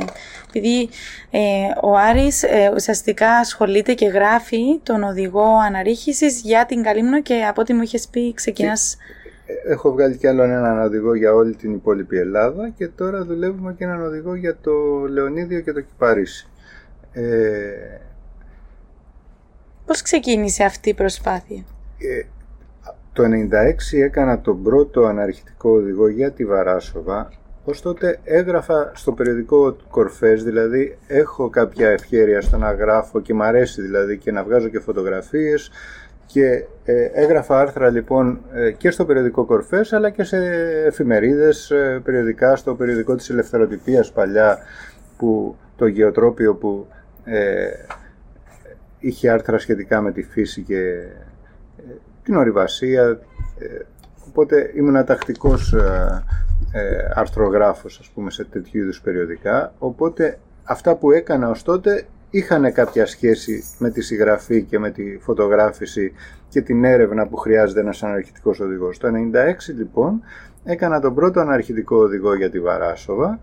Επειδή 0.48 0.88
ε, 1.30 1.40
ο 1.82 1.96
Άρης 1.96 2.42
ε, 2.42 2.72
ουσιαστικά 2.74 3.30
ασχολείται 3.30 3.94
και 3.94 4.06
γράφει 4.06 4.80
τον 4.82 5.02
οδηγό 5.02 5.56
αναρρίχησης 5.66 6.40
για 6.40 6.66
την 6.66 6.82
Καλύμνο 6.82 7.22
και 7.22 7.44
από 7.48 7.60
ό,τι 7.60 7.72
μου 7.72 7.82
είχες 7.82 8.08
πει 8.08 8.34
ξεκινάς... 8.34 8.96
Έχω 9.68 9.92
βγάλει 9.92 10.16
κι 10.16 10.26
άλλον 10.26 10.50
έναν 10.50 10.82
οδηγό 10.82 11.14
για 11.14 11.34
όλη 11.34 11.54
την 11.54 11.72
υπόλοιπη 11.74 12.16
Ελλάδα 12.16 12.68
και 12.76 12.88
τώρα 12.88 13.24
δουλεύουμε 13.24 13.74
και 13.78 13.84
έναν 13.84 14.02
οδηγό 14.02 14.34
για 14.34 14.56
το 14.60 14.72
Λεωνίδιο 15.08 15.60
και 15.60 15.72
το 15.72 15.80
Κυπαρίσι. 15.80 16.46
Ε, 17.12 17.22
Πώς 19.86 20.02
ξεκίνησε 20.02 20.64
αυτή 20.64 20.88
η 20.88 20.94
προσπάθεια; 20.94 21.64
Ε, 21.98 22.22
το 23.12 23.22
1996 23.22 24.02
έκανα 24.02 24.40
τον 24.40 24.62
πρώτο 24.62 25.04
αναρχητικό 25.04 25.70
οδηγό 25.70 26.08
για 26.08 26.30
τη 26.32 26.44
Βαράσοβα. 26.44 27.32
Ως 27.64 27.80
τότε 27.80 28.18
έγραφα 28.24 28.92
στο 28.94 29.12
περιοδικό 29.12 29.76
Κορφές, 29.90 30.44
δηλαδή 30.44 30.98
έχω 31.06 31.48
κάποια 31.48 31.88
ευχέρεια 31.88 32.40
στο 32.40 32.56
να 32.56 32.72
γράφω 32.72 33.20
και 33.20 33.34
μ' 33.34 33.42
αρέσει 33.42 33.82
δηλαδή 33.82 34.18
και 34.18 34.32
να 34.32 34.44
βγάζω 34.44 34.68
και 34.68 34.78
φωτογραφίες 34.80 35.70
Και 36.26 36.64
ε, 36.84 37.04
έγραφα 37.12 37.58
άρθρα 37.58 37.90
λοιπόν 37.90 38.40
ε, 38.52 38.70
και 38.70 38.90
στο 38.90 39.04
περιοδικό 39.04 39.44
Κορφές 39.44 39.92
αλλά 39.92 40.10
και 40.10 40.24
σε 40.24 40.36
εφημερίδες, 40.86 41.70
ε, 41.70 42.00
περιοδικά, 42.04 42.56
στο 42.56 42.74
περιοδικό 42.74 43.14
της 43.14 43.30
Ελευθεροτυπίας 43.30 44.12
παλιά, 44.12 44.58
που, 45.16 45.56
το 45.76 45.86
γεωτρόπιο 45.86 46.54
που 46.54 46.86
ε, 47.24 47.68
είχε 49.02 49.30
άρθρα 49.30 49.59
σχετικά 49.59 50.00
με 50.00 50.12
τη 50.12 50.23
φύση 50.23 50.62
και 50.62 51.06
την 52.23 52.37
ορειβασία. 52.37 53.21
οπότε 54.28 54.73
ήμουν 54.75 55.04
τακτικός 55.04 55.75
αρθρογράφος 57.14 57.99
ας 57.99 58.09
πούμε 58.09 58.30
σε 58.30 58.44
τέτοιου 58.44 58.80
είδους 58.80 59.00
περιοδικά. 59.00 59.75
Οπότε 59.78 60.38
αυτά 60.64 60.97
που 60.97 61.11
έκανα 61.11 61.50
ως 61.50 61.62
τότε 61.62 62.04
είχαν 62.30 62.73
κάποια 62.73 63.06
σχέση 63.06 63.64
με 63.78 63.90
τη 63.90 64.00
συγγραφή 64.00 64.62
και 64.62 64.78
με 64.78 64.90
τη 64.90 65.18
φωτογράφηση 65.21 66.12
και 66.49 66.62
την 66.62 66.85
έρευνα 66.85 67.26
που 67.26 67.37
χρειάζεται 67.37 67.80
ένας 67.80 68.02
αναρχητικός 68.02 68.61
οδηγός. 68.61 68.99
Το 68.99 69.09
1996 69.09 69.12
λοιπόν 69.76 70.23
έκανα 70.64 71.00
τον 71.00 71.14
πρώτο 71.14 71.40
αναρχητικό 71.40 71.97
οδηγό 71.97 72.35
για 72.35 72.50
τη 72.50 72.61
Βαράσοβα 72.61 73.40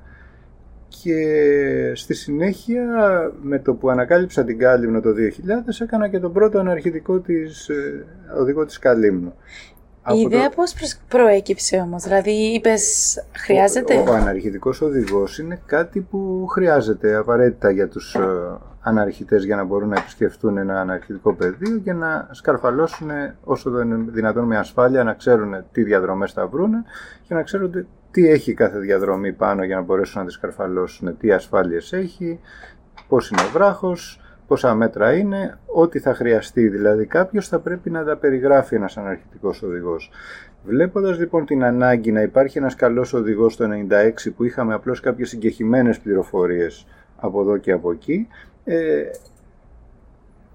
και 0.89 1.91
στη 1.95 2.13
συνέχεια 2.13 2.83
με 3.41 3.59
το 3.59 3.73
που 3.73 3.89
ανακάλυψα 3.89 4.43
την 4.43 4.57
Κάλυμνο 4.57 5.01
το 5.01 5.09
2000 5.09 5.81
έκανα 5.81 6.07
και 6.07 6.19
τον 6.19 6.33
πρώτο 6.33 6.59
αναρχητικό 6.59 7.19
της, 7.19 7.69
ε, 7.69 8.05
οδηγό 8.39 8.65
της 8.65 8.79
Καλύμνου. 8.79 9.33
Η 10.13 10.19
ιδέα 10.19 10.49
το... 10.49 10.55
πώς 10.55 10.73
προέκυψε 11.07 11.77
όμως, 11.77 12.03
δηλαδή 12.03 12.31
είπες 12.31 13.15
χρειάζεται. 13.37 13.95
Ο, 13.95 14.03
ο 14.07 14.13
αναρχητικός 14.13 14.81
οδηγός 14.81 15.39
είναι 15.39 15.61
κάτι 15.65 15.99
που 15.99 16.47
χρειάζεται 16.49 17.15
απαραίτητα 17.15 17.71
για 17.71 17.87
τους 17.87 18.15
ε, 18.15 18.19
αναρχητές 18.81 19.43
για 19.43 19.55
να 19.55 19.63
μπορούν 19.63 19.89
να 19.89 19.97
επισκεφτούν 19.97 20.57
ένα 20.57 20.79
αναρχητικό 20.79 21.33
πεδίο 21.33 21.77
και 21.77 21.93
να 21.93 22.29
σκαρφαλώσουν 22.31 23.09
όσο 23.43 23.69
το 23.69 23.79
είναι 23.79 24.05
δυνατόν 24.07 24.45
με 24.45 24.57
ασφάλεια, 24.57 25.03
να 25.03 25.13
ξέρουν 25.13 25.63
τι 25.71 25.83
διαδρομές 25.83 26.31
θα 26.31 26.47
βρουν 26.47 26.71
και 27.27 27.33
να 27.33 27.43
ξέρουν 27.43 27.87
τι 28.11 28.29
έχει 28.29 28.53
κάθε 28.53 28.79
διαδρομή 28.79 29.33
πάνω 29.33 29.63
για 29.63 29.75
να 29.75 29.81
μπορέσουν 29.81 30.21
να 30.21 30.27
τη 30.27 30.33
σκαρφαλώσουν, 30.33 31.17
τι 31.17 31.31
ασφάλειες 31.31 31.93
έχει, 31.93 32.39
πώς 33.07 33.29
είναι 33.29 33.41
ο 33.41 33.49
βράχος, 33.53 34.21
πόσα 34.47 34.75
μέτρα 34.75 35.13
είναι, 35.13 35.57
ό,τι 35.65 35.99
θα 35.99 36.13
χρειαστεί. 36.13 36.67
Δηλαδή 36.67 37.05
κάποιος 37.05 37.47
θα 37.47 37.59
πρέπει 37.59 37.89
να 37.89 38.03
τα 38.03 38.17
περιγράφει 38.17 38.75
ένας 38.75 38.97
αναρχητικός 38.97 39.63
οδηγός. 39.63 40.11
Βλέποντας 40.63 41.19
λοιπόν 41.19 41.45
την 41.45 41.63
ανάγκη 41.63 42.11
να 42.11 42.21
υπάρχει 42.21 42.57
ένας 42.57 42.75
καλός 42.75 43.13
οδηγός 43.13 43.55
το 43.55 43.65
96 44.25 44.31
που 44.35 44.43
είχαμε 44.43 44.73
απλώς 44.73 44.99
κάποιες 44.99 45.29
συγκεχημένες 45.29 45.99
πληροφορίες 45.99 46.87
από 47.15 47.41
εδώ 47.41 47.57
και 47.57 47.71
από 47.71 47.91
εκεί, 47.91 48.27
ε, 48.63 49.03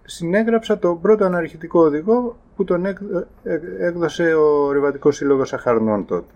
συνέγραψα 0.04 0.78
τον 0.78 1.00
πρώτο 1.00 1.24
αναρχητικό 1.24 1.80
οδηγό 1.80 2.36
που 2.56 2.64
τον 2.64 2.84
ε, 2.84 2.94
έκδοσε 3.78 4.34
ο 4.34 4.72
Ρεβατικός 4.72 5.16
Σύλλογος 5.16 5.52
Αχαρνών 5.52 6.04
τότε. 6.04 6.32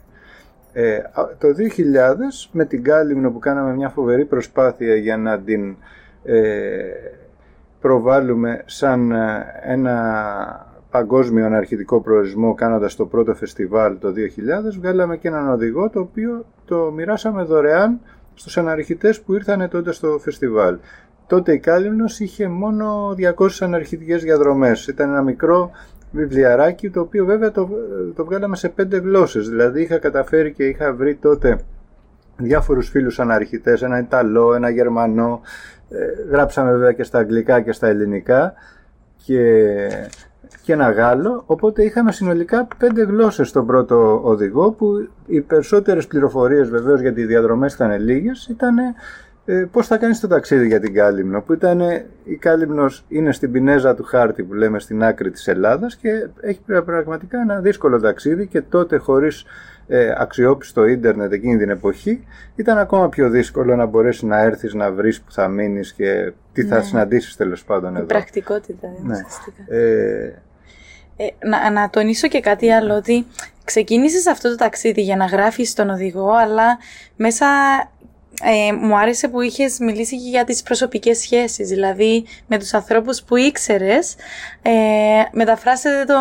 Ε, 0.73 0.99
το 1.39 1.49
2000 1.49 2.49
με 2.53 2.65
την 2.65 2.83
Κάλυμνο 2.83 3.31
που 3.31 3.39
κάναμε 3.39 3.75
μια 3.75 3.89
φοβερή 3.89 4.25
προσπάθεια 4.25 4.95
για 4.95 5.17
να 5.17 5.39
την 5.39 5.77
ε, 6.25 6.83
προβάλλουμε 7.81 8.63
σαν 8.67 9.11
ε, 9.11 9.47
ένα 9.63 10.67
παγκόσμιο 10.91 11.47
αναρχητικό 11.47 12.01
προορισμό 12.01 12.55
κάνοντας 12.55 12.97
το 12.97 13.07
πρώτο 13.07 13.35
φεστιβάλ 13.35 13.99
το 13.99 14.09
2000 14.09 14.13
βγάλαμε 14.79 15.17
και 15.17 15.29
έναν 15.29 15.49
οδηγό 15.49 15.91
το 15.91 16.01
οποίο 16.01 16.45
το 16.65 16.93
μοιράσαμε 16.95 17.43
δωρεάν 17.43 18.01
στους 18.35 18.59
αναρχητές 18.59 19.21
που 19.21 19.35
ήρθαν 19.35 19.69
τότε 19.69 19.93
στο 19.93 20.19
φεστιβάλ. 20.19 20.79
Τότε 21.27 21.53
η 21.53 21.59
Κάλυμνος 21.59 22.21
είχε 22.21 22.49
μόνο 22.49 23.15
200 23.37 23.49
αναρχητικές 23.61 24.23
διαδρομές. 24.23 24.87
Ήταν 24.87 25.09
ένα 25.09 25.23
μικρό 25.23 25.71
βιβλιαράκι 26.11 26.91
το 26.91 27.00
οποίο 27.00 27.25
βέβαια 27.25 27.50
το, 27.50 27.69
το 28.15 28.25
βγάλαμε 28.25 28.57
σε 28.57 28.69
πέντε 28.69 28.97
γλώσσες. 28.97 29.49
Δηλαδή 29.49 29.83
είχα 29.83 29.99
καταφέρει 29.99 30.53
και 30.53 30.65
είχα 30.65 30.93
βρει 30.93 31.15
τότε 31.15 31.59
διάφορους 32.37 32.88
φίλους 32.88 33.21
αναρχητές, 33.21 33.83
ένα 33.83 33.99
Ιταλό, 33.99 34.55
ένα 34.55 34.71
Γερμανό, 34.71 35.41
ε, 35.91 36.29
γράψαμε 36.31 36.71
βέβαια 36.71 36.93
και 36.93 37.03
στα 37.03 37.19
αγγλικά 37.19 37.61
και 37.61 37.73
στα 37.73 37.87
ελληνικά 37.87 38.55
και, 39.25 39.75
και 40.62 40.73
ένα 40.73 40.91
Γάλλο, 40.91 41.43
οπότε 41.47 41.83
είχαμε 41.83 42.12
συνολικά 42.12 42.69
πέντε 42.79 43.03
γλώσσες 43.03 43.49
στον 43.49 43.67
πρώτο 43.67 44.21
οδηγό 44.25 44.71
που 44.71 45.09
οι 45.27 45.41
περισσότερες 45.41 46.07
πληροφορίες 46.07 46.69
βεβαίως 46.69 47.00
γιατί 47.00 47.21
οι 47.21 47.27
διαδρομές 47.27 47.75
ήταν 47.75 48.00
λίγες. 48.00 48.47
Ήταν 48.47 48.77
ε, 49.50 49.69
πώς 49.73 49.87
θα 49.87 49.97
κάνεις 49.97 50.21
το 50.21 50.28
ταξίδι 50.28 50.67
για 50.67 50.81
την 50.81 50.95
Κάλυμνο 50.95 51.43
που 51.43 51.52
ήταν 51.52 51.81
η 52.25 52.37
Κάλυμνος 52.37 53.05
είναι 53.09 53.33
στην 53.33 53.52
πινέζα 53.52 53.95
του 53.95 54.02
χάρτη 54.02 54.43
που 54.43 54.55
λέμε 54.55 54.78
στην 54.78 55.02
άκρη 55.02 55.31
της 55.31 55.49
Ελλάδας 55.49 55.97
και 55.97 56.28
έχει 56.40 56.61
πραγματικά 56.85 57.40
ένα 57.40 57.61
δύσκολο 57.61 58.00
ταξίδι 58.00 58.47
και 58.47 58.61
τότε 58.61 58.97
χωρίς 58.97 59.45
ε, 59.87 60.12
αξιόπιστο 60.17 60.87
ίντερνετ 60.87 61.33
εκείνη 61.33 61.57
την 61.57 61.71
εποχή 61.71 62.25
ήταν 62.57 62.78
ακόμα 62.78 63.09
πιο 63.09 63.31
δύσκολο 63.31 63.76
να 63.76 63.87
μπορέσεις 63.87 64.23
να 64.23 64.38
έρθεις 64.38 64.75
να 64.75 64.93
βρεις 64.93 65.21
που 65.21 65.33
θα 65.33 65.49
μείνεις 65.49 65.93
και 65.93 66.33
τι 66.52 66.64
θα 66.64 66.76
ναι. 66.76 66.83
συναντήσεις 66.83 67.37
τέλος 67.37 67.64
πάντων 67.64 67.97
εδώ. 67.97 68.07
Πρακτικότητα, 68.07 68.88
ναι. 69.02 69.19
Ε, 69.69 70.33
ε, 71.17 71.26
να, 71.49 71.71
να 71.71 71.90
τονίσω 71.90 72.28
και 72.28 72.40
κάτι 72.40 72.73
άλλο 72.73 72.95
ότι 72.95 73.26
ξεκίνησες 73.64 74.26
αυτό 74.26 74.49
το 74.49 74.55
ταξίδι 74.55 75.02
για 75.02 75.17
να 75.17 75.25
γράφεις 75.25 75.75
τον 75.75 75.90
οδηγό 75.90 76.31
αλλά 76.31 76.78
μέσα 77.17 77.47
ε, 78.42 78.73
μου 78.73 78.99
άρεσε 78.99 79.28
που 79.28 79.40
είχες 79.40 79.78
μιλήσει 79.78 80.16
και 80.16 80.28
για 80.28 80.45
τις 80.45 80.62
προσωπικές 80.62 81.18
σχέσεις, 81.18 81.68
δηλαδή 81.68 82.25
με 82.47 82.59
τους 82.59 82.75
ανθρώπους 82.75 83.23
που 83.23 83.37
ήξερες, 83.37 84.14
ε, 84.62 84.71
μεταφράσετε 85.33 86.04
το, 86.04 86.14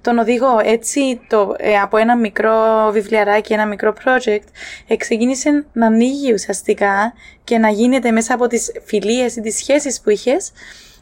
τον 0.00 0.18
οδηγό. 0.18 0.60
Έτσι, 0.64 1.20
το, 1.28 1.54
ε, 1.58 1.76
από 1.76 1.96
ένα 1.96 2.16
μικρό 2.16 2.54
βιβλιαράκι, 2.92 3.52
ένα 3.52 3.66
μικρό 3.66 3.94
project, 4.04 4.46
ε, 4.86 4.96
ξεκίνησε 4.96 5.64
να 5.72 5.86
ανοίγει 5.86 6.32
ουσιαστικά 6.32 7.12
και 7.44 7.58
να 7.58 7.68
γίνεται 7.68 8.10
μέσα 8.10 8.34
από 8.34 8.46
τις 8.46 8.72
φιλίες 8.84 9.36
ή 9.36 9.40
τις 9.40 9.56
σχέσεις 9.56 10.00
που 10.00 10.10
είχες, 10.10 10.52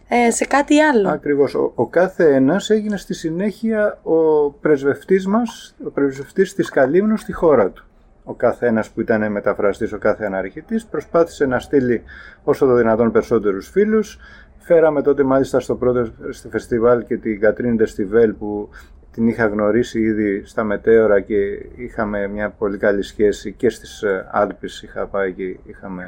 ε, 0.09 0.31
σε 0.31 0.45
κάτι 0.45 0.81
άλλο. 0.81 1.09
Ακριβώς. 1.09 1.55
Ο, 1.55 1.73
ο 1.75 1.87
κάθε 1.87 2.35
ένας 2.35 2.71
έγινε 2.71 2.97
στη 2.97 3.15
συνέχεια 3.15 3.99
ο 4.03 4.51
πρεσβευτής 4.51 5.27
μας, 5.27 5.75
ο 5.87 5.91
πρεσβευτής 5.91 6.55
της 6.55 6.69
Καλύμνου 6.69 7.17
στη 7.17 7.33
χώρα 7.33 7.71
του 7.71 7.87
ο 8.25 8.35
κάθε 8.35 8.67
ένας 8.67 8.91
που 8.91 9.01
ήταν 9.01 9.33
μεταφραστής, 9.33 9.93
ο 9.93 9.99
κάθε 9.99 10.25
αναρχητής, 10.25 10.87
προσπάθησε 10.87 11.47
να 11.47 11.59
στείλει 11.59 12.03
όσο 12.45 12.67
το 12.67 12.75
δυνατόν 12.75 13.13
περισσότερους 13.13 13.69
φίλους. 13.69 14.19
Φέραμε 14.59 15.03
τότε 15.03 15.23
μάλιστα 15.23 15.61
στο 15.61 15.75
πρώτο 15.75 16.13
στο 16.31 16.49
φεστιβάλ 16.49 17.05
και 17.05 17.17
την 17.17 17.41
Κατρίν 17.41 17.77
Ντεστιβέλ 17.77 18.33
που 18.33 18.69
την 19.13 19.29
είχα 19.29 19.47
γνωρίσει 19.47 20.01
ήδη 20.01 20.43
στα 20.45 20.65
μετέωρα 20.65 21.21
και 21.21 21.37
είχαμε 21.77 22.27
μια 22.27 22.51
πολύ 22.51 22.79
καλή 22.79 23.03
σχέση 23.03 23.53
και 23.53 23.71
στις 23.71 24.03
ε, 24.03 24.29
Άλπεις 24.31 24.83
είχα 24.83 25.07
πάει 25.07 25.33
και 25.33 25.57
είχαμε 25.65 26.05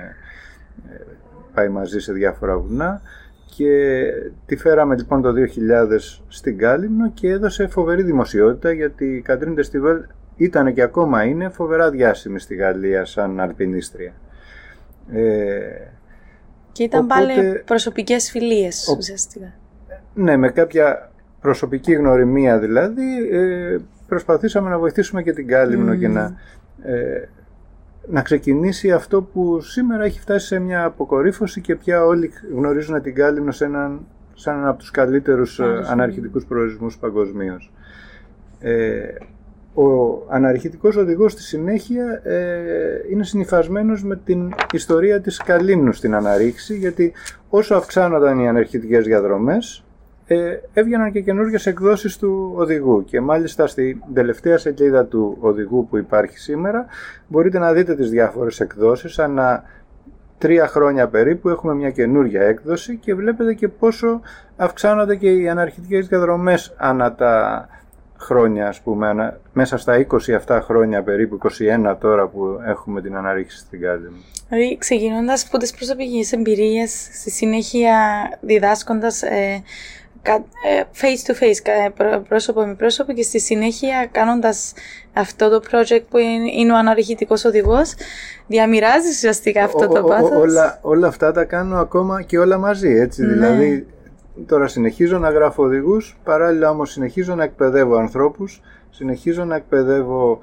ε, 0.93 1.03
πάει 1.55 1.69
μαζί 1.69 1.99
σε 1.99 2.13
διάφορα 2.13 2.59
βουνά 2.59 3.01
και 3.57 4.03
τη 4.47 4.57
φέραμε 4.57 4.97
λοιπόν 4.97 5.23
το 5.23 5.33
2000 5.33 5.39
στην 6.29 6.59
Κάλυμνο 6.59 7.11
και 7.11 7.29
έδωσε 7.29 7.67
φοβερή 7.67 8.03
δημοσιότητα 8.03 8.73
γιατί 8.73 9.05
η 9.05 9.21
Κατρίν 9.21 9.55
Ντεστιβέλ 9.55 10.05
ήταν 10.37 10.75
και 10.75 10.83
ακόμα 10.83 11.25
είναι 11.25 11.49
φοβερά 11.49 11.91
διάσημη 11.91 12.41
στη 12.41 12.55
Γαλλία 12.55 13.05
σαν 13.05 13.41
αλπινίστρια. 13.41 14.13
Ε, 15.13 15.59
και 16.73 16.83
ήταν 16.83 17.05
οπότε, 17.05 17.21
πάλι 17.21 17.63
προσωπικές 17.65 18.31
φιλίες 18.31 18.89
ο, 18.89 18.95
ουσιαστικά. 18.99 19.53
Ναι, 20.15 20.37
με 20.37 20.51
κάποια 20.51 21.11
προσωπική 21.41 21.93
γνωριμία 21.93 22.59
δηλαδή 22.59 23.29
ε, 23.31 23.79
προσπαθήσαμε 24.09 24.71
να 24.71 24.79
βοηθήσουμε 24.79 25.23
και 25.23 25.33
την 25.33 25.47
Κάλυμνο 25.47 25.97
και 25.97 26.09
να, 26.09 26.37
ε, 26.83 27.29
να 28.07 28.23
ξεκινήσει 28.23 28.93
αυτό 28.93 29.23
που 29.23 29.61
σήμερα 29.61 30.05
έχει 30.05 30.21
φτάσει 30.21 30.47
σε 30.47 30.59
μια 30.59 30.85
αποκορύφωση 30.85 31.61
και 31.61 31.77
πια 31.77 32.05
όλοι 32.05 32.31
γνωρίζουν 32.55 33.03
την 33.03 33.15
Κάλυμνο 33.15 33.53
σε 33.53 33.65
έναν, 33.65 34.07
σαν 34.35 34.55
έναν 34.55 34.69
από 34.69 34.79
τους 34.79 34.91
καλύτερους 34.91 35.59
ε, 35.59 35.83
αναρχητικούς 35.87 36.45
προορισμούς 36.45 36.99
παγκοσμίως. 36.99 37.73
Ε, 38.61 39.15
ο 39.75 40.23
αναρχητικός 40.29 40.97
οδηγός 40.97 41.33
στη 41.33 41.43
συνέχεια 41.43 42.21
ε, 42.25 42.41
είναι 43.11 43.25
συνειφασμένος 43.25 44.05
με 44.05 44.17
την 44.25 44.55
ιστορία 44.73 45.21
της 45.21 45.39
Καλύμνου 45.43 45.93
στην 45.93 46.15
αναρρίξη 46.15 46.77
γιατί 46.77 47.13
όσο 47.49 47.75
αυξάνονταν 47.75 48.39
οι 48.39 48.49
αναρχητικές 48.49 49.05
διαδρομές 49.05 49.85
ε, 50.27 50.57
έβγαιναν 50.73 51.13
και 51.13 51.21
καινούργιες 51.21 51.67
εκδόσεις 51.67 52.19
του 52.19 52.53
οδηγού. 52.57 53.05
Και 53.05 53.21
μάλιστα 53.21 53.67
στην 53.67 54.03
τελευταία 54.15 54.59
σελίδα 54.59 55.05
του 55.05 55.37
οδηγού 55.41 55.87
που 55.89 55.97
υπάρχει 55.97 56.39
σήμερα 56.39 56.87
μπορείτε 57.29 57.59
να 57.59 57.73
δείτε 57.73 57.95
τις 57.95 58.11
διάφορες 58.11 58.61
εκδόσεις. 58.61 59.19
Ανά 59.19 59.63
τρία 60.39 60.67
χρόνια 60.67 61.09
περίπου 61.09 61.49
έχουμε 61.49 61.75
μια 61.75 61.91
καινούργια 61.91 62.43
έκδοση 62.43 62.97
και 62.97 63.15
βλέπετε 63.15 63.55
και 63.55 63.69
πόσο 63.69 64.21
αυξάνονται 64.57 65.17
και 65.17 65.31
οι 65.31 65.49
αναρχητικές 65.49 66.09
διαδρομές 66.09 66.75
ανά 66.77 67.15
τα 67.15 67.67
χρόνια, 68.19 68.69
ας 68.69 68.81
πούμε, 68.81 69.39
μέσα 69.53 69.77
στα 69.77 70.07
27 70.47 70.61
χρόνια 70.63 71.03
περίπου, 71.03 71.35
21 71.35 71.97
τώρα 72.01 72.27
που 72.27 72.61
έχουμε 72.67 73.01
την 73.01 73.17
αναρρίξη 73.17 73.59
στην 73.59 73.81
μου. 74.11 74.25
Δηλαδή, 74.49 74.79
ξεκινώντας 74.79 75.47
από 75.47 75.59
τις 75.59 75.73
προσωπικές 75.73 76.33
εμπειρίες, 76.33 77.09
στη 77.13 77.31
συνέχεια 77.31 77.97
διδάσκοντας, 78.41 79.23
ε, 79.23 79.63
face 81.01 81.31
to 81.31 81.35
face, 81.35 81.91
πρόσωπο 82.29 82.67
με 82.67 82.75
πρόσωπο 82.75 83.13
και 83.13 83.23
στη 83.23 83.41
συνέχεια 83.41 84.09
κάνοντας 84.13 84.73
αυτό 85.13 85.49
το 85.49 85.63
project 85.71 86.03
που 86.11 86.19
είναι 86.59 86.73
ο 86.73 86.77
αναρχητικός 86.77 87.45
οδηγός 87.45 87.95
διαμοιράζεις 88.47 89.17
ουσιαστικά 89.17 89.65
αυτό 89.65 89.89
το 89.89 90.03
πάθος. 90.03 90.31
Όλα, 90.31 90.79
όλα 90.83 91.07
αυτά 91.07 91.33
τα 91.33 91.45
κάνω 91.45 91.77
ακόμα 91.77 92.23
και 92.23 92.39
όλα 92.39 92.59
μαζί, 92.59 92.91
έτσι, 92.91 93.23
ναι. 93.23 93.33
δηλαδή 93.33 93.87
τώρα 94.47 94.67
συνεχίζω 94.67 95.19
να 95.19 95.31
γράφω 95.31 95.63
οδηγούς, 95.63 96.17
παράλληλα 96.25 96.71
όμως 96.71 96.91
συνεχίζω 96.91 97.35
να 97.35 97.45
εκπαιδεύω 97.45 97.97
ανθρώπους, 97.97 98.63
συνεχίζω 98.91 99.45
να 99.45 99.57
εκπαιδεύω 99.57 100.41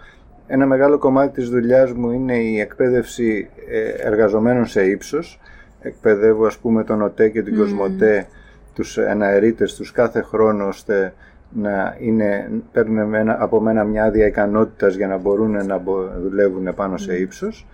ένα 0.48 0.66
μεγάλο 0.66 0.98
κομμάτι 0.98 1.34
της 1.34 1.50
δουλειάς 1.50 1.94
μου 1.94 2.12
είναι 2.12 2.38
η 2.38 2.60
εκπαίδευση 2.60 3.50
ε, 3.70 4.08
εργαζομένων 4.08 4.66
σε 4.66 4.86
ύψος. 4.86 5.40
Εκπαιδεύω 5.82 6.46
ας 6.46 6.58
πούμε 6.58 6.84
τον 6.84 7.02
ΟΤΕ 7.02 7.30
και 7.30 7.42
την 7.42 7.56
mm. 7.56 7.58
Κοσμοτέ, 7.58 8.28
τους 8.74 8.98
εναερίτες 8.98 9.76
τους 9.76 9.92
κάθε 9.92 10.22
χρόνο 10.22 10.68
ώστε 10.68 11.14
να 11.54 11.98
είναι, 12.00 12.50
παίρνουν 12.72 13.30
από 13.30 13.60
μένα 13.60 13.84
μια 13.84 14.04
άδεια 14.04 14.26
ικανότητας 14.26 14.96
για 14.96 15.08
να 15.08 15.18
μπορούν 15.18 15.66
να 15.66 15.84
δουλεύουν 16.22 16.74
πάνω 16.76 16.98
σε 16.98 17.18
ύψος. 17.18 17.68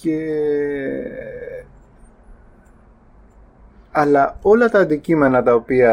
Και... 0.00 0.18
Αλλά 3.98 4.38
όλα 4.42 4.68
τα 4.68 4.78
αντικείμενα 4.78 5.42
τα 5.42 5.54
οποία 5.54 5.92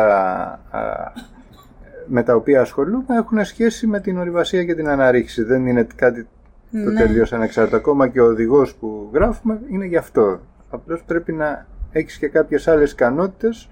με 2.06 2.24
τα 2.24 2.36
οποία 2.36 2.62
ασχολούμαι 2.62 3.16
έχουν 3.18 3.46
σχέση 3.46 3.88
με 3.88 4.00
την 4.00 4.18
ορειβασία 4.18 4.64
και 4.64 4.76
την 4.76 4.90
αναρρίξη. 4.90 5.44
Δεν 5.44 5.68
είναι 5.68 5.88
κάτι 5.96 6.28
το 6.72 6.78
ναι. 6.90 7.00
τελείως 7.00 7.34
ανεξάρτητο. 7.34 7.76
Ακόμα 7.76 8.08
και 8.08 8.22
ο 8.22 8.26
οδηγός 8.26 8.76
που 8.76 9.10
γράφουμε 9.14 9.60
είναι 9.70 9.86
γι' 9.86 9.98
αυτό. 9.98 10.40
Απλώς 10.70 11.04
πρέπει 11.04 11.34
να 11.34 11.66
έχεις 11.92 12.18
και 12.18 12.28
κάποιες 12.28 12.68
άλλες 12.68 12.92
ικανότητες 12.92 13.70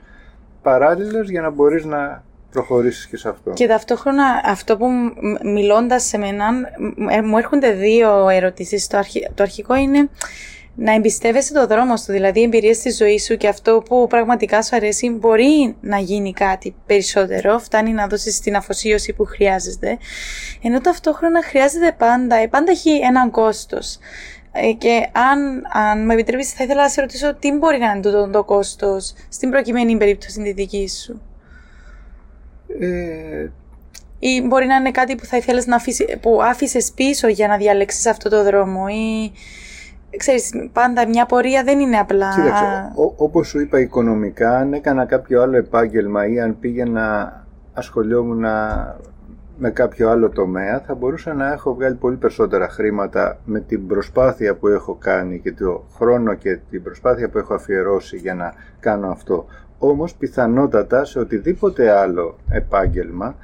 παράλληλες 0.61 1.29
για 1.29 1.41
να 1.41 1.49
μπορείς 1.49 1.85
να 1.85 2.23
προχωρήσεις 2.51 3.07
και 3.07 3.17
σε 3.17 3.29
αυτό. 3.29 3.51
Και 3.51 3.67
ταυτόχρονα 3.67 4.23
αυτό 4.45 4.77
που 4.77 4.87
μιλώντας 5.43 6.03
σε 6.03 6.17
μένα 6.17 6.45
μου 7.23 7.37
έρχονται 7.37 7.71
δύο 7.71 8.29
ερωτήσεις. 8.29 8.87
Το, 8.87 8.99
το 9.33 9.43
αρχικό 9.43 9.75
είναι 9.75 10.09
να 10.75 10.93
εμπιστεύεσαι 10.93 11.53
το 11.53 11.67
δρόμο 11.67 11.97
σου, 11.97 12.11
δηλαδή 12.11 12.41
εμπειρίες 12.41 12.77
στη 12.77 12.91
ζωή 12.91 13.19
σου 13.19 13.37
και 13.37 13.47
αυτό 13.47 13.83
που 13.85 14.07
πραγματικά 14.07 14.61
σου 14.61 14.75
αρέσει 14.75 15.09
μπορεί 15.09 15.75
να 15.81 15.97
γίνει 15.97 16.33
κάτι 16.33 16.75
περισσότερο, 16.85 17.59
φτάνει 17.59 17.91
να 17.91 18.07
δώσεις 18.07 18.39
την 18.39 18.55
αφοσίωση 18.55 19.13
που 19.13 19.25
χρειάζεται, 19.25 19.97
ενώ 20.61 20.81
ταυτόχρονα 20.81 21.43
χρειάζεται 21.43 21.95
πάντα, 21.97 22.49
πάντα 22.49 22.71
έχει 22.71 22.91
έναν 22.91 23.31
κόστος. 23.31 23.97
Ε, 24.53 24.71
και 24.71 25.09
αν, 25.11 25.61
αν 25.73 26.05
με 26.05 26.13
επιτρέπεις 26.13 26.51
θα 26.53 26.63
ήθελα 26.63 26.81
να 26.81 26.89
σε 26.89 27.01
ρωτήσω 27.01 27.35
τι 27.35 27.51
μπορεί 27.51 27.77
να 27.77 27.91
είναι 27.91 28.01
το, 28.01 28.29
το 28.29 28.43
κόστος 28.43 29.13
στην 29.29 29.49
προκειμένη 29.49 29.97
περίπτωση 29.97 30.41
τη 30.41 30.51
δική 30.51 30.89
σου. 30.89 31.21
Ε... 32.79 33.49
Ή 34.23 34.41
μπορεί 34.41 34.65
να 34.65 34.75
είναι 34.75 34.91
κάτι 34.91 35.15
που 35.15 35.25
θα 35.25 35.37
ήθελες 35.37 35.65
να 35.65 35.75
αφήσει, 35.75 36.17
που 36.21 36.41
άφησες 36.41 36.91
πίσω 36.91 37.27
για 37.27 37.47
να 37.47 37.57
διαλέξεις 37.57 38.05
αυτό 38.05 38.29
το 38.29 38.43
δρόμο 38.43 38.85
ή 38.89 39.31
ξέρεις, 40.17 40.51
πάντα 40.73 41.07
μια 41.07 41.25
πορεία 41.25 41.63
δεν 41.63 41.79
είναι 41.79 41.97
απλά... 41.97 42.29
Κοίταξε, 42.35 42.91
όπως 43.15 43.47
σου 43.47 43.59
είπα 43.59 43.79
οικονομικά, 43.79 44.57
αν 44.57 44.73
έκανα 44.73 45.05
κάποιο 45.05 45.41
άλλο 45.41 45.57
επάγγελμα 45.57 46.27
ή 46.27 46.39
αν 46.39 46.59
πήγαινα 46.59 47.35
ασχολιόμουν 47.73 48.45
με 49.57 49.69
κάποιο 49.69 50.09
άλλο 50.09 50.29
τομέα, 50.29 50.79
θα 50.79 50.95
μπορούσα 50.95 51.33
να 51.33 51.51
έχω 51.51 51.73
βγάλει 51.73 51.95
πολύ 51.95 52.15
περισσότερα 52.15 52.69
χρήματα 52.69 53.37
με 53.45 53.59
την 53.59 53.87
προσπάθεια 53.87 54.55
που 54.55 54.67
έχω 54.67 54.95
κάνει 54.95 55.39
και 55.39 55.53
το 55.53 55.83
χρόνο 55.95 56.33
και 56.33 56.59
την 56.69 56.83
προσπάθεια 56.83 57.29
που 57.29 57.37
έχω 57.37 57.53
αφιερώσει 57.53 58.17
για 58.17 58.35
να 58.35 58.53
κάνω 58.79 59.07
αυτό. 59.07 59.45
Όμως 59.77 60.13
πιθανότατα 60.15 61.05
σε 61.05 61.19
οτιδήποτε 61.19 61.91
άλλο 61.91 62.37
επάγγελμα 62.49 63.35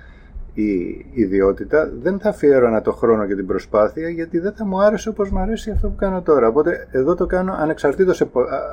η 0.61 1.05
ιδιότητα, 1.11 1.91
δεν 2.01 2.19
θα 2.19 2.29
αφιέρωνα 2.29 2.81
το 2.81 2.91
χρόνο 2.91 3.25
και 3.25 3.35
την 3.35 3.45
προσπάθεια 3.45 4.09
γιατί 4.09 4.39
δεν 4.39 4.53
θα 4.53 4.65
μου 4.65 4.81
άρεσε 4.81 5.09
όπως 5.09 5.29
μου 5.29 5.39
αρέσει 5.39 5.71
αυτό 5.71 5.87
που 5.87 5.95
κάνω 5.95 6.21
τώρα. 6.21 6.47
Οπότε 6.47 6.87
εδώ 6.91 7.15
το 7.15 7.25
κάνω 7.25 7.55
ανεξαρτήτως 7.58 8.23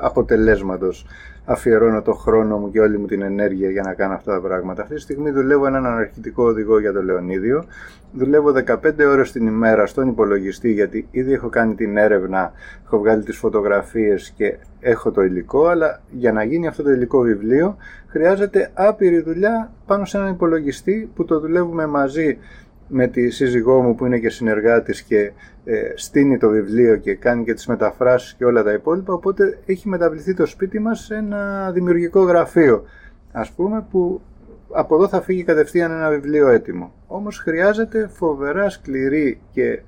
αποτελέσματος. 0.01 1.05
Αφιερώνω 1.45 2.01
το 2.01 2.13
χρόνο 2.13 2.57
μου 2.57 2.71
και 2.71 2.79
όλη 2.79 2.97
μου 2.97 3.05
την 3.05 3.21
ενέργεια 3.21 3.69
για 3.69 3.81
να 3.81 3.93
κάνω 3.93 4.13
αυτά 4.13 4.31
τα 4.31 4.47
πράγματα. 4.47 4.81
Αυτή 4.81 4.95
τη 4.95 5.01
στιγμή 5.01 5.31
δουλεύω 5.31 5.65
έναν 5.65 5.85
αναρχητικό 5.85 6.43
οδηγό 6.43 6.79
για 6.79 6.93
το 6.93 7.03
Λεωνίδιο. 7.03 7.65
Δουλεύω 8.13 8.53
15 8.65 8.75
ώρες 9.07 9.31
την 9.31 9.47
ημέρα 9.47 9.85
στον 9.85 10.07
υπολογιστή 10.07 10.71
γιατί 10.71 11.07
ήδη 11.11 11.33
έχω 11.33 11.49
κάνει 11.49 11.75
την 11.75 11.97
έρευνα, 11.97 12.51
έχω 12.85 12.97
βγάλει 12.97 13.23
τις 13.23 13.37
φωτογραφίες 13.37 14.33
και 14.35 14.57
έχω 14.79 15.11
το 15.11 15.21
υλικό, 15.21 15.67
αλλά 15.67 16.01
για 16.11 16.31
να 16.31 16.43
γίνει 16.43 16.67
αυτό 16.67 16.83
το 16.83 16.91
υλικό 16.91 17.19
βιβλίο 17.19 17.77
χρειάζεται 18.07 18.71
άπειρη 18.73 19.21
δουλειά 19.21 19.71
πάνω 19.85 20.05
σε 20.05 20.17
έναν 20.17 20.29
υπολογιστή 20.29 21.09
που 21.15 21.25
το 21.25 21.39
δουλεύουμε 21.39 21.85
μαζί 21.85 22.37
με 22.87 23.07
τη 23.07 23.29
σύζυγό 23.29 23.81
μου 23.81 23.95
που 23.95 24.05
είναι 24.05 24.19
και 24.19 24.29
συνεργάτης 24.29 25.01
και 25.01 25.31
ε, 25.63 25.91
στείνει 25.95 26.37
το 26.37 26.49
βιβλίο 26.49 26.95
και 26.95 27.15
κάνει 27.15 27.43
και 27.43 27.53
τις 27.53 27.67
μεταφράσεις 27.67 28.33
και 28.33 28.45
όλα 28.45 28.63
τα 28.63 28.71
υπόλοιπα 28.71 29.13
οπότε 29.13 29.59
έχει 29.65 29.87
μεταβληθεί 29.87 30.33
το 30.33 30.45
σπίτι 30.45 30.79
μας 30.79 30.99
σε 30.99 31.15
ένα 31.15 31.71
δημιουργικό 31.71 32.21
γραφείο 32.21 32.83
ας 33.31 33.51
πούμε 33.51 33.85
που 33.91 34.21
από 34.71 34.95
εδώ 34.95 35.07
θα 35.07 35.21
φύγει 35.21 35.43
κατευθείαν 35.43 35.91
ένα 35.91 36.09
βιβλίο 36.09 36.47
έτοιμο 36.47 36.93
όμως 37.07 37.37
χρειάζεται 37.39 38.07
φοβερά 38.07 38.69
σκληρή 38.69 39.39
και 39.51 39.81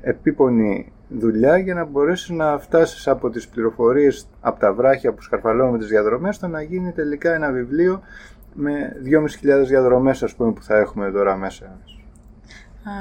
επίπονη 0.00 0.92
δουλειά 1.08 1.58
για 1.58 1.74
να 1.74 1.84
μπορέσεις 1.84 2.28
να 2.30 2.58
φτάσεις 2.58 3.08
από 3.08 3.30
τις 3.30 3.48
πληροφορίες 3.48 4.28
από 4.40 4.60
τα 4.60 4.72
βράχια 4.72 5.12
που 5.12 5.22
σκαρφαλώνουμε 5.22 5.78
τις 5.78 5.88
διαδρομές 5.88 6.34
στο 6.34 6.46
να 6.46 6.62
γίνει 6.62 6.92
τελικά 6.92 7.34
ένα 7.34 7.50
βιβλίο 7.50 8.02
με 8.54 8.96
2.500 9.04 9.66
διαδρομές 9.66 10.22
ας 10.22 10.34
πούμε 10.34 10.52
που 10.52 10.62
θα 10.62 10.76
έχουμε 10.76 11.10
τώρα 11.10 11.36
μέσα. 11.36 11.66
Α, 11.66 12.01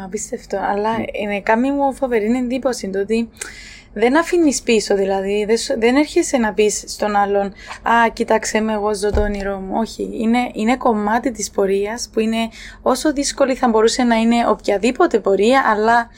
πίστευτο. 0.09 0.57
Αλλά 0.57 0.89
είναι 1.11 1.41
κάνει 1.41 1.71
μου 1.71 1.93
φοβερή 1.93 2.25
εντύπωση 2.25 2.89
το 2.89 2.99
ότι 2.99 3.29
δεν 3.93 4.17
αφήνεις 4.17 4.61
πίσω, 4.61 4.95
δηλαδή. 4.95 5.47
Δεν 5.79 5.95
έρχεσαι 5.95 6.37
να 6.37 6.53
πεις 6.53 6.83
στον 6.87 7.15
άλλον 7.15 7.45
Α, 7.83 8.09
κοίταξε 8.13 8.59
με, 8.59 8.73
εγώ 8.73 8.95
ζω 8.95 9.09
το 9.11 9.21
όνειρό 9.21 9.57
μου. 9.59 9.73
Όχι. 9.75 10.09
Είναι, 10.13 10.49
είναι 10.53 10.77
κομμάτι 10.77 11.31
της 11.31 11.51
πορείας 11.51 12.09
που 12.13 12.19
είναι 12.19 12.49
όσο 12.81 13.13
δύσκολη 13.13 13.55
θα 13.55 13.69
μπορούσε 13.69 14.03
να 14.03 14.15
είναι 14.15 14.47
οποιαδήποτε 14.47 15.19
πορεία, 15.19 15.63
αλλά 15.65 16.09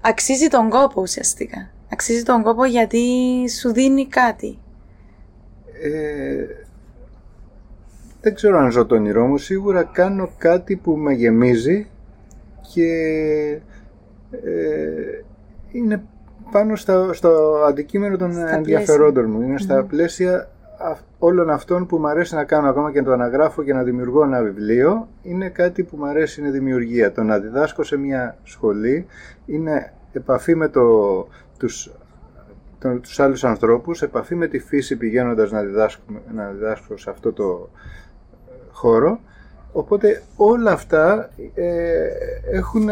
αξίζει 0.00 0.48
τον 0.48 0.68
κόπο 0.68 1.00
ουσιαστικά. 1.00 1.70
Αξίζει 1.92 2.22
τον 2.22 2.42
κόπο 2.42 2.64
γιατί 2.64 3.00
σου 3.60 3.72
δίνει 3.72 4.06
κάτι. 4.06 4.58
Ε, 5.82 6.44
δεν 8.20 8.34
ξέρω 8.34 8.58
αν 8.58 8.70
ζω 8.70 8.86
το 8.86 8.94
όνειρό 8.94 9.26
μου. 9.26 9.36
Σίγουρα 9.36 9.84
κάνω 9.84 10.30
κάτι 10.38 10.76
που 10.76 10.96
με 10.96 11.12
γεμίζει 11.12 11.86
και 12.72 13.60
ε, 14.30 15.22
είναι 15.70 16.04
πάνω 16.50 16.76
στο, 16.76 17.10
στο 17.12 17.62
αντικείμενο 17.68 18.16
των 18.16 18.32
στα 18.32 18.54
ενδιαφερόντων 18.54 19.30
μου. 19.30 19.40
Είναι 19.40 19.58
στα 19.58 19.84
πλαίσια 19.84 20.48
όλων 21.18 21.50
αυτών 21.50 21.86
που 21.86 21.98
μου 21.98 22.08
αρέσει 22.08 22.34
να 22.34 22.44
κάνω 22.44 22.68
ακόμα 22.68 22.92
και 22.92 22.98
να 22.98 23.06
το 23.06 23.12
αναγράφω 23.12 23.62
και 23.62 23.72
να 23.72 23.82
δημιουργώ 23.82 24.22
ένα 24.22 24.42
βιβλίο 24.42 25.08
είναι 25.22 25.48
κάτι 25.48 25.82
που 25.82 25.96
μου 25.96 26.06
αρέσει 26.06 26.40
είναι 26.40 26.50
δημιουργία. 26.50 27.12
Το 27.12 27.22
να 27.22 27.38
διδάσκω 27.38 27.82
σε 27.82 27.96
μια 27.96 28.36
σχολή 28.42 29.06
είναι 29.46 29.92
επαφή 30.12 30.54
με 30.54 30.68
το, 30.68 30.82
τους, 31.58 31.92
το, 32.78 32.98
τους 32.98 33.20
άλλους 33.20 33.44
ανθρώπους, 33.44 34.02
επαφή 34.02 34.34
με 34.34 34.46
τη 34.46 34.58
φύση 34.58 34.96
πηγαίνοντας 34.96 35.50
να 35.50 35.62
διδάσκω, 35.62 36.02
να 36.34 36.50
διδάσκω 36.50 36.96
σε 36.96 37.10
αυτό 37.10 37.32
το 37.32 37.70
χώρο. 38.70 39.20
Οπότε 39.76 40.22
όλα 40.36 40.72
αυτά 40.72 41.30
ε, 41.54 42.08
έχουν 42.52 42.88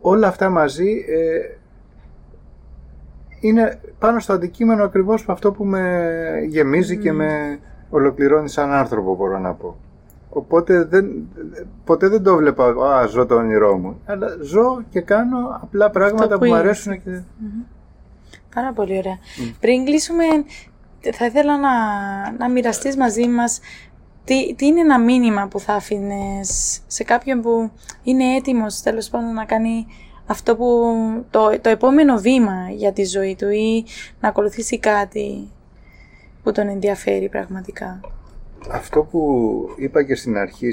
όλα 0.00 0.26
αυτά 0.26 0.48
μαζί 0.48 1.04
ε, 1.08 1.56
είναι 3.40 3.80
πάνω 3.98 4.18
στο 4.18 4.32
αντικείμενο 4.32 4.84
ακριβώς 4.84 5.24
αυτό 5.28 5.52
που 5.52 5.64
με 5.64 6.10
γεμίζει 6.48 6.98
και 6.98 7.12
με 7.12 7.58
ολοκληρώνει 7.90 8.48
σαν 8.48 8.72
άνθρωπο 8.72 9.16
μπορώ 9.16 9.38
να 9.38 9.52
πω. 9.52 9.76
Οπότε 10.28 10.84
δεν, 10.84 11.28
ποτέ 11.84 12.08
δεν 12.08 12.22
το 12.22 12.36
βλέπα, 12.36 12.64
α, 12.66 13.06
ζω 13.06 13.26
το 13.26 13.34
όνειρό 13.34 13.76
μου. 13.78 14.00
Αλλά 14.04 14.28
ζω 14.42 14.82
και 14.90 15.00
κάνω 15.00 15.58
απλά 15.62 15.90
πράγματα 15.90 16.38
που, 16.38 16.46
μου 16.46 16.54
αρέσουν 16.54 17.02
και... 17.02 17.22
Πάρα 18.54 18.72
πολύ 18.72 18.96
ωραία. 18.96 19.18
Πριν 19.60 19.84
κλείσουμε, 19.84 20.24
θα 21.12 21.26
ήθελα 21.26 21.58
να, 21.58 21.70
να 22.32 22.48
μοιραστείς 22.48 22.96
μαζί 22.96 23.28
μας 23.28 23.60
τι, 24.24 24.54
τι 24.54 24.66
είναι 24.66 24.80
ένα 24.80 25.00
μήνυμα 25.00 25.48
που 25.48 25.60
θα 25.60 25.74
αφήνες 25.74 26.80
σε 26.86 27.04
κάποιον 27.04 27.42
που 27.42 27.70
είναι 28.02 28.34
έτοιμος 28.34 28.80
τέλος 28.80 29.08
πάντων 29.08 29.32
να 29.32 29.44
κάνει 29.44 29.86
αυτό 30.26 30.56
που 30.56 30.66
το, 31.30 31.60
το 31.60 31.68
επόμενο 31.68 32.16
βήμα 32.16 32.70
για 32.70 32.92
τη 32.92 33.04
ζωή 33.04 33.36
του 33.38 33.48
ή 33.48 33.84
να 34.20 34.28
ακολουθήσει 34.28 34.78
κάτι 34.78 35.48
που 36.42 36.52
τον 36.52 36.68
ενδιαφέρει 36.68 37.28
πραγματικά. 37.28 38.00
Αυτό 38.70 39.02
που 39.02 39.20
είπα 39.76 40.02
και 40.02 40.14
στην 40.14 40.36
αρχή 40.36 40.70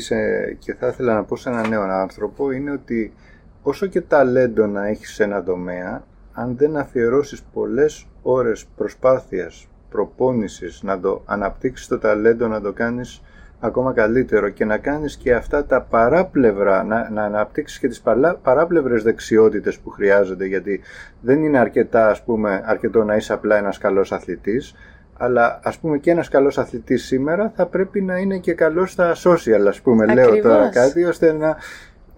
και 0.59 0.73
θα 0.73 0.87
ήθελα 0.87 1.13
να 1.13 1.23
πω 1.23 1.35
σε 1.35 1.49
έναν 1.49 1.69
νέο 1.69 1.81
άνθρωπο 1.81 2.51
είναι 2.51 2.71
ότι 2.71 3.13
όσο 3.61 3.85
και 3.85 4.01
ταλέντο 4.01 4.65
να 4.65 4.87
έχεις 4.87 5.13
σε 5.13 5.23
ένα 5.23 5.43
τομέα, 5.43 6.03
αν 6.41 6.55
δεν 6.57 6.77
αφιερώσεις 6.77 7.43
πολλές 7.53 8.07
ώρες 8.21 8.65
προσπάθειας, 8.75 9.67
προπόνησης, 9.89 10.83
να 10.83 10.99
το 10.99 11.21
αναπτύξεις 11.25 11.87
το 11.87 11.99
ταλέντο, 11.99 12.47
να 12.47 12.61
το 12.61 12.73
κάνεις 12.73 13.21
ακόμα 13.59 13.93
καλύτερο 13.93 14.49
και 14.49 14.65
να 14.65 14.77
κάνεις 14.77 15.17
και 15.17 15.33
αυτά 15.33 15.65
τα 15.65 15.81
παράπλευρα, 15.81 16.83
να, 16.83 17.09
να 17.09 17.23
αναπτύξεις 17.23 17.79
και 17.79 17.87
τις 17.87 18.01
παράπλευρες 18.41 19.03
δεξιότητες 19.03 19.79
που 19.79 19.89
χρειάζονται 19.89 20.45
γιατί 20.45 20.81
δεν 21.21 21.43
είναι 21.43 21.57
αρκετά, 21.57 22.09
ας 22.09 22.23
πούμε, 22.23 22.63
αρκετό 22.65 23.03
να 23.03 23.15
είσαι 23.15 23.33
απλά 23.33 23.57
ένας 23.57 23.77
καλός 23.77 24.11
αθλητής 24.11 24.75
αλλά 25.23 25.59
ας 25.63 25.77
πούμε 25.77 25.97
και 25.97 26.11
ένας 26.11 26.29
καλός 26.29 26.57
αθλητής 26.57 27.05
σήμερα 27.05 27.51
θα 27.55 27.65
πρέπει 27.65 28.01
να 28.01 28.17
είναι 28.17 28.37
και 28.37 28.53
καλός 28.53 28.91
στα 28.91 29.15
social 29.15 29.65
ας 29.67 29.81
πούμε 29.81 30.13
λέω 30.13 30.41
τώρα 30.41 30.69
κάτι 30.69 31.03
ώστε 31.03 31.33
να 31.33 31.57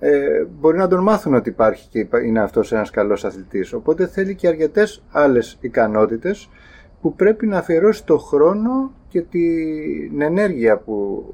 ε, 0.06 0.46
μπορεί 0.60 0.78
να 0.78 0.88
τον 0.88 1.04
μάθουν 1.04 1.34
ότι 1.34 1.50
υπάρχει 1.50 1.88
και 1.90 2.08
είναι 2.26 2.40
αυτός 2.42 2.72
ένας 2.72 2.90
καλός 2.90 3.26
αθλητής 3.26 3.74
οπότε 3.74 4.08
θέλει 4.08 4.36
και 4.36 4.48
αρκετές 4.48 5.04
άλλες 5.12 5.58
ικανότητες 5.60 6.50
που 7.02 7.16
πρέπει 7.16 7.48
να 7.48 7.58
αφιερώσει 7.58 8.06
το 8.06 8.18
χρόνο 8.18 8.92
και 9.08 9.22
την 9.22 10.22
ενέργεια 10.22 10.78
που 10.78 11.26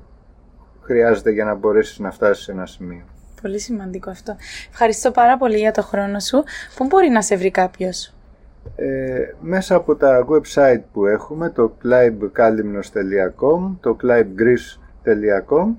χρειάζεται 0.81 1.31
για 1.31 1.45
να 1.45 1.55
μπορέσεις 1.55 1.99
να 1.99 2.11
φτάσεις 2.11 2.43
σε 2.43 2.51
ένα 2.51 2.65
σημείο. 2.65 3.03
Πολύ 3.41 3.59
σημαντικό 3.59 4.09
αυτό. 4.09 4.35
Ευχαριστώ 4.69 5.11
πάρα 5.11 5.37
πολύ 5.37 5.57
για 5.57 5.71
το 5.71 5.81
χρόνο 5.81 6.19
σου. 6.19 6.43
Πού 6.75 6.85
μπορεί 6.85 7.09
να 7.09 7.21
σε 7.21 7.35
βρει 7.35 7.51
κάποιος; 7.51 8.13
Ε, 8.75 9.33
μέσα 9.41 9.75
από 9.75 9.95
τα 9.95 10.25
website 10.29 10.81
που 10.93 11.05
έχουμε, 11.05 11.49
το 11.49 11.77
climbkalimnos.com, 11.83 13.75
το 13.79 13.97
climbgreece.com 14.03 15.75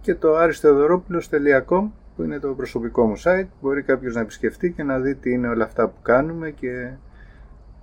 και 0.00 0.14
το 0.14 0.36
aristodoropoulos.com 0.38 1.88
που 2.18 2.24
είναι 2.24 2.38
το 2.38 2.48
προσωπικό 2.48 3.06
μου 3.06 3.14
site. 3.24 3.46
Μπορεί 3.60 3.82
κάποιος 3.82 4.14
να 4.14 4.20
επισκεφτεί 4.20 4.70
και 4.70 4.82
να 4.82 4.98
δει 4.98 5.14
τι 5.14 5.32
είναι 5.32 5.48
όλα 5.48 5.64
αυτά 5.64 5.88
που 5.88 6.02
κάνουμε 6.02 6.50
και 6.50 6.88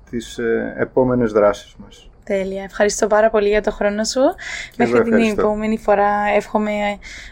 τις 0.10 0.38
ε, 0.38 0.74
επόμενες 0.78 1.32
δράσεις 1.32 1.76
μας. 1.78 2.10
Τέλεια. 2.24 2.64
Ευχαριστώ 2.64 3.08
πάρα 3.08 3.30
πολύ 3.30 3.48
για 3.48 3.62
το 3.62 3.72
χρόνο 3.72 4.04
σου. 4.04 4.22
Μέχρι 4.78 5.04
την 5.04 5.14
επόμενη 5.14 5.78
φορά 5.78 6.12
εύχομαι 6.36 6.72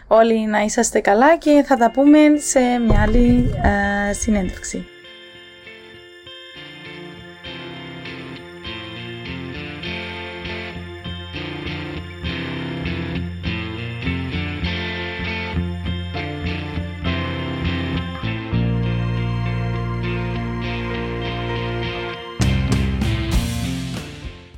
όλοι 0.06 0.46
να 0.46 0.60
είσαστε 0.60 1.00
καλά 1.00 1.36
και 1.36 1.62
θα 1.66 1.76
τα 1.76 1.90
πούμε 1.90 2.18
σε 2.36 2.60
μια 2.86 3.02
άλλη 3.02 3.54
ε, 4.08 4.12
συνέντευξη. 4.12 4.86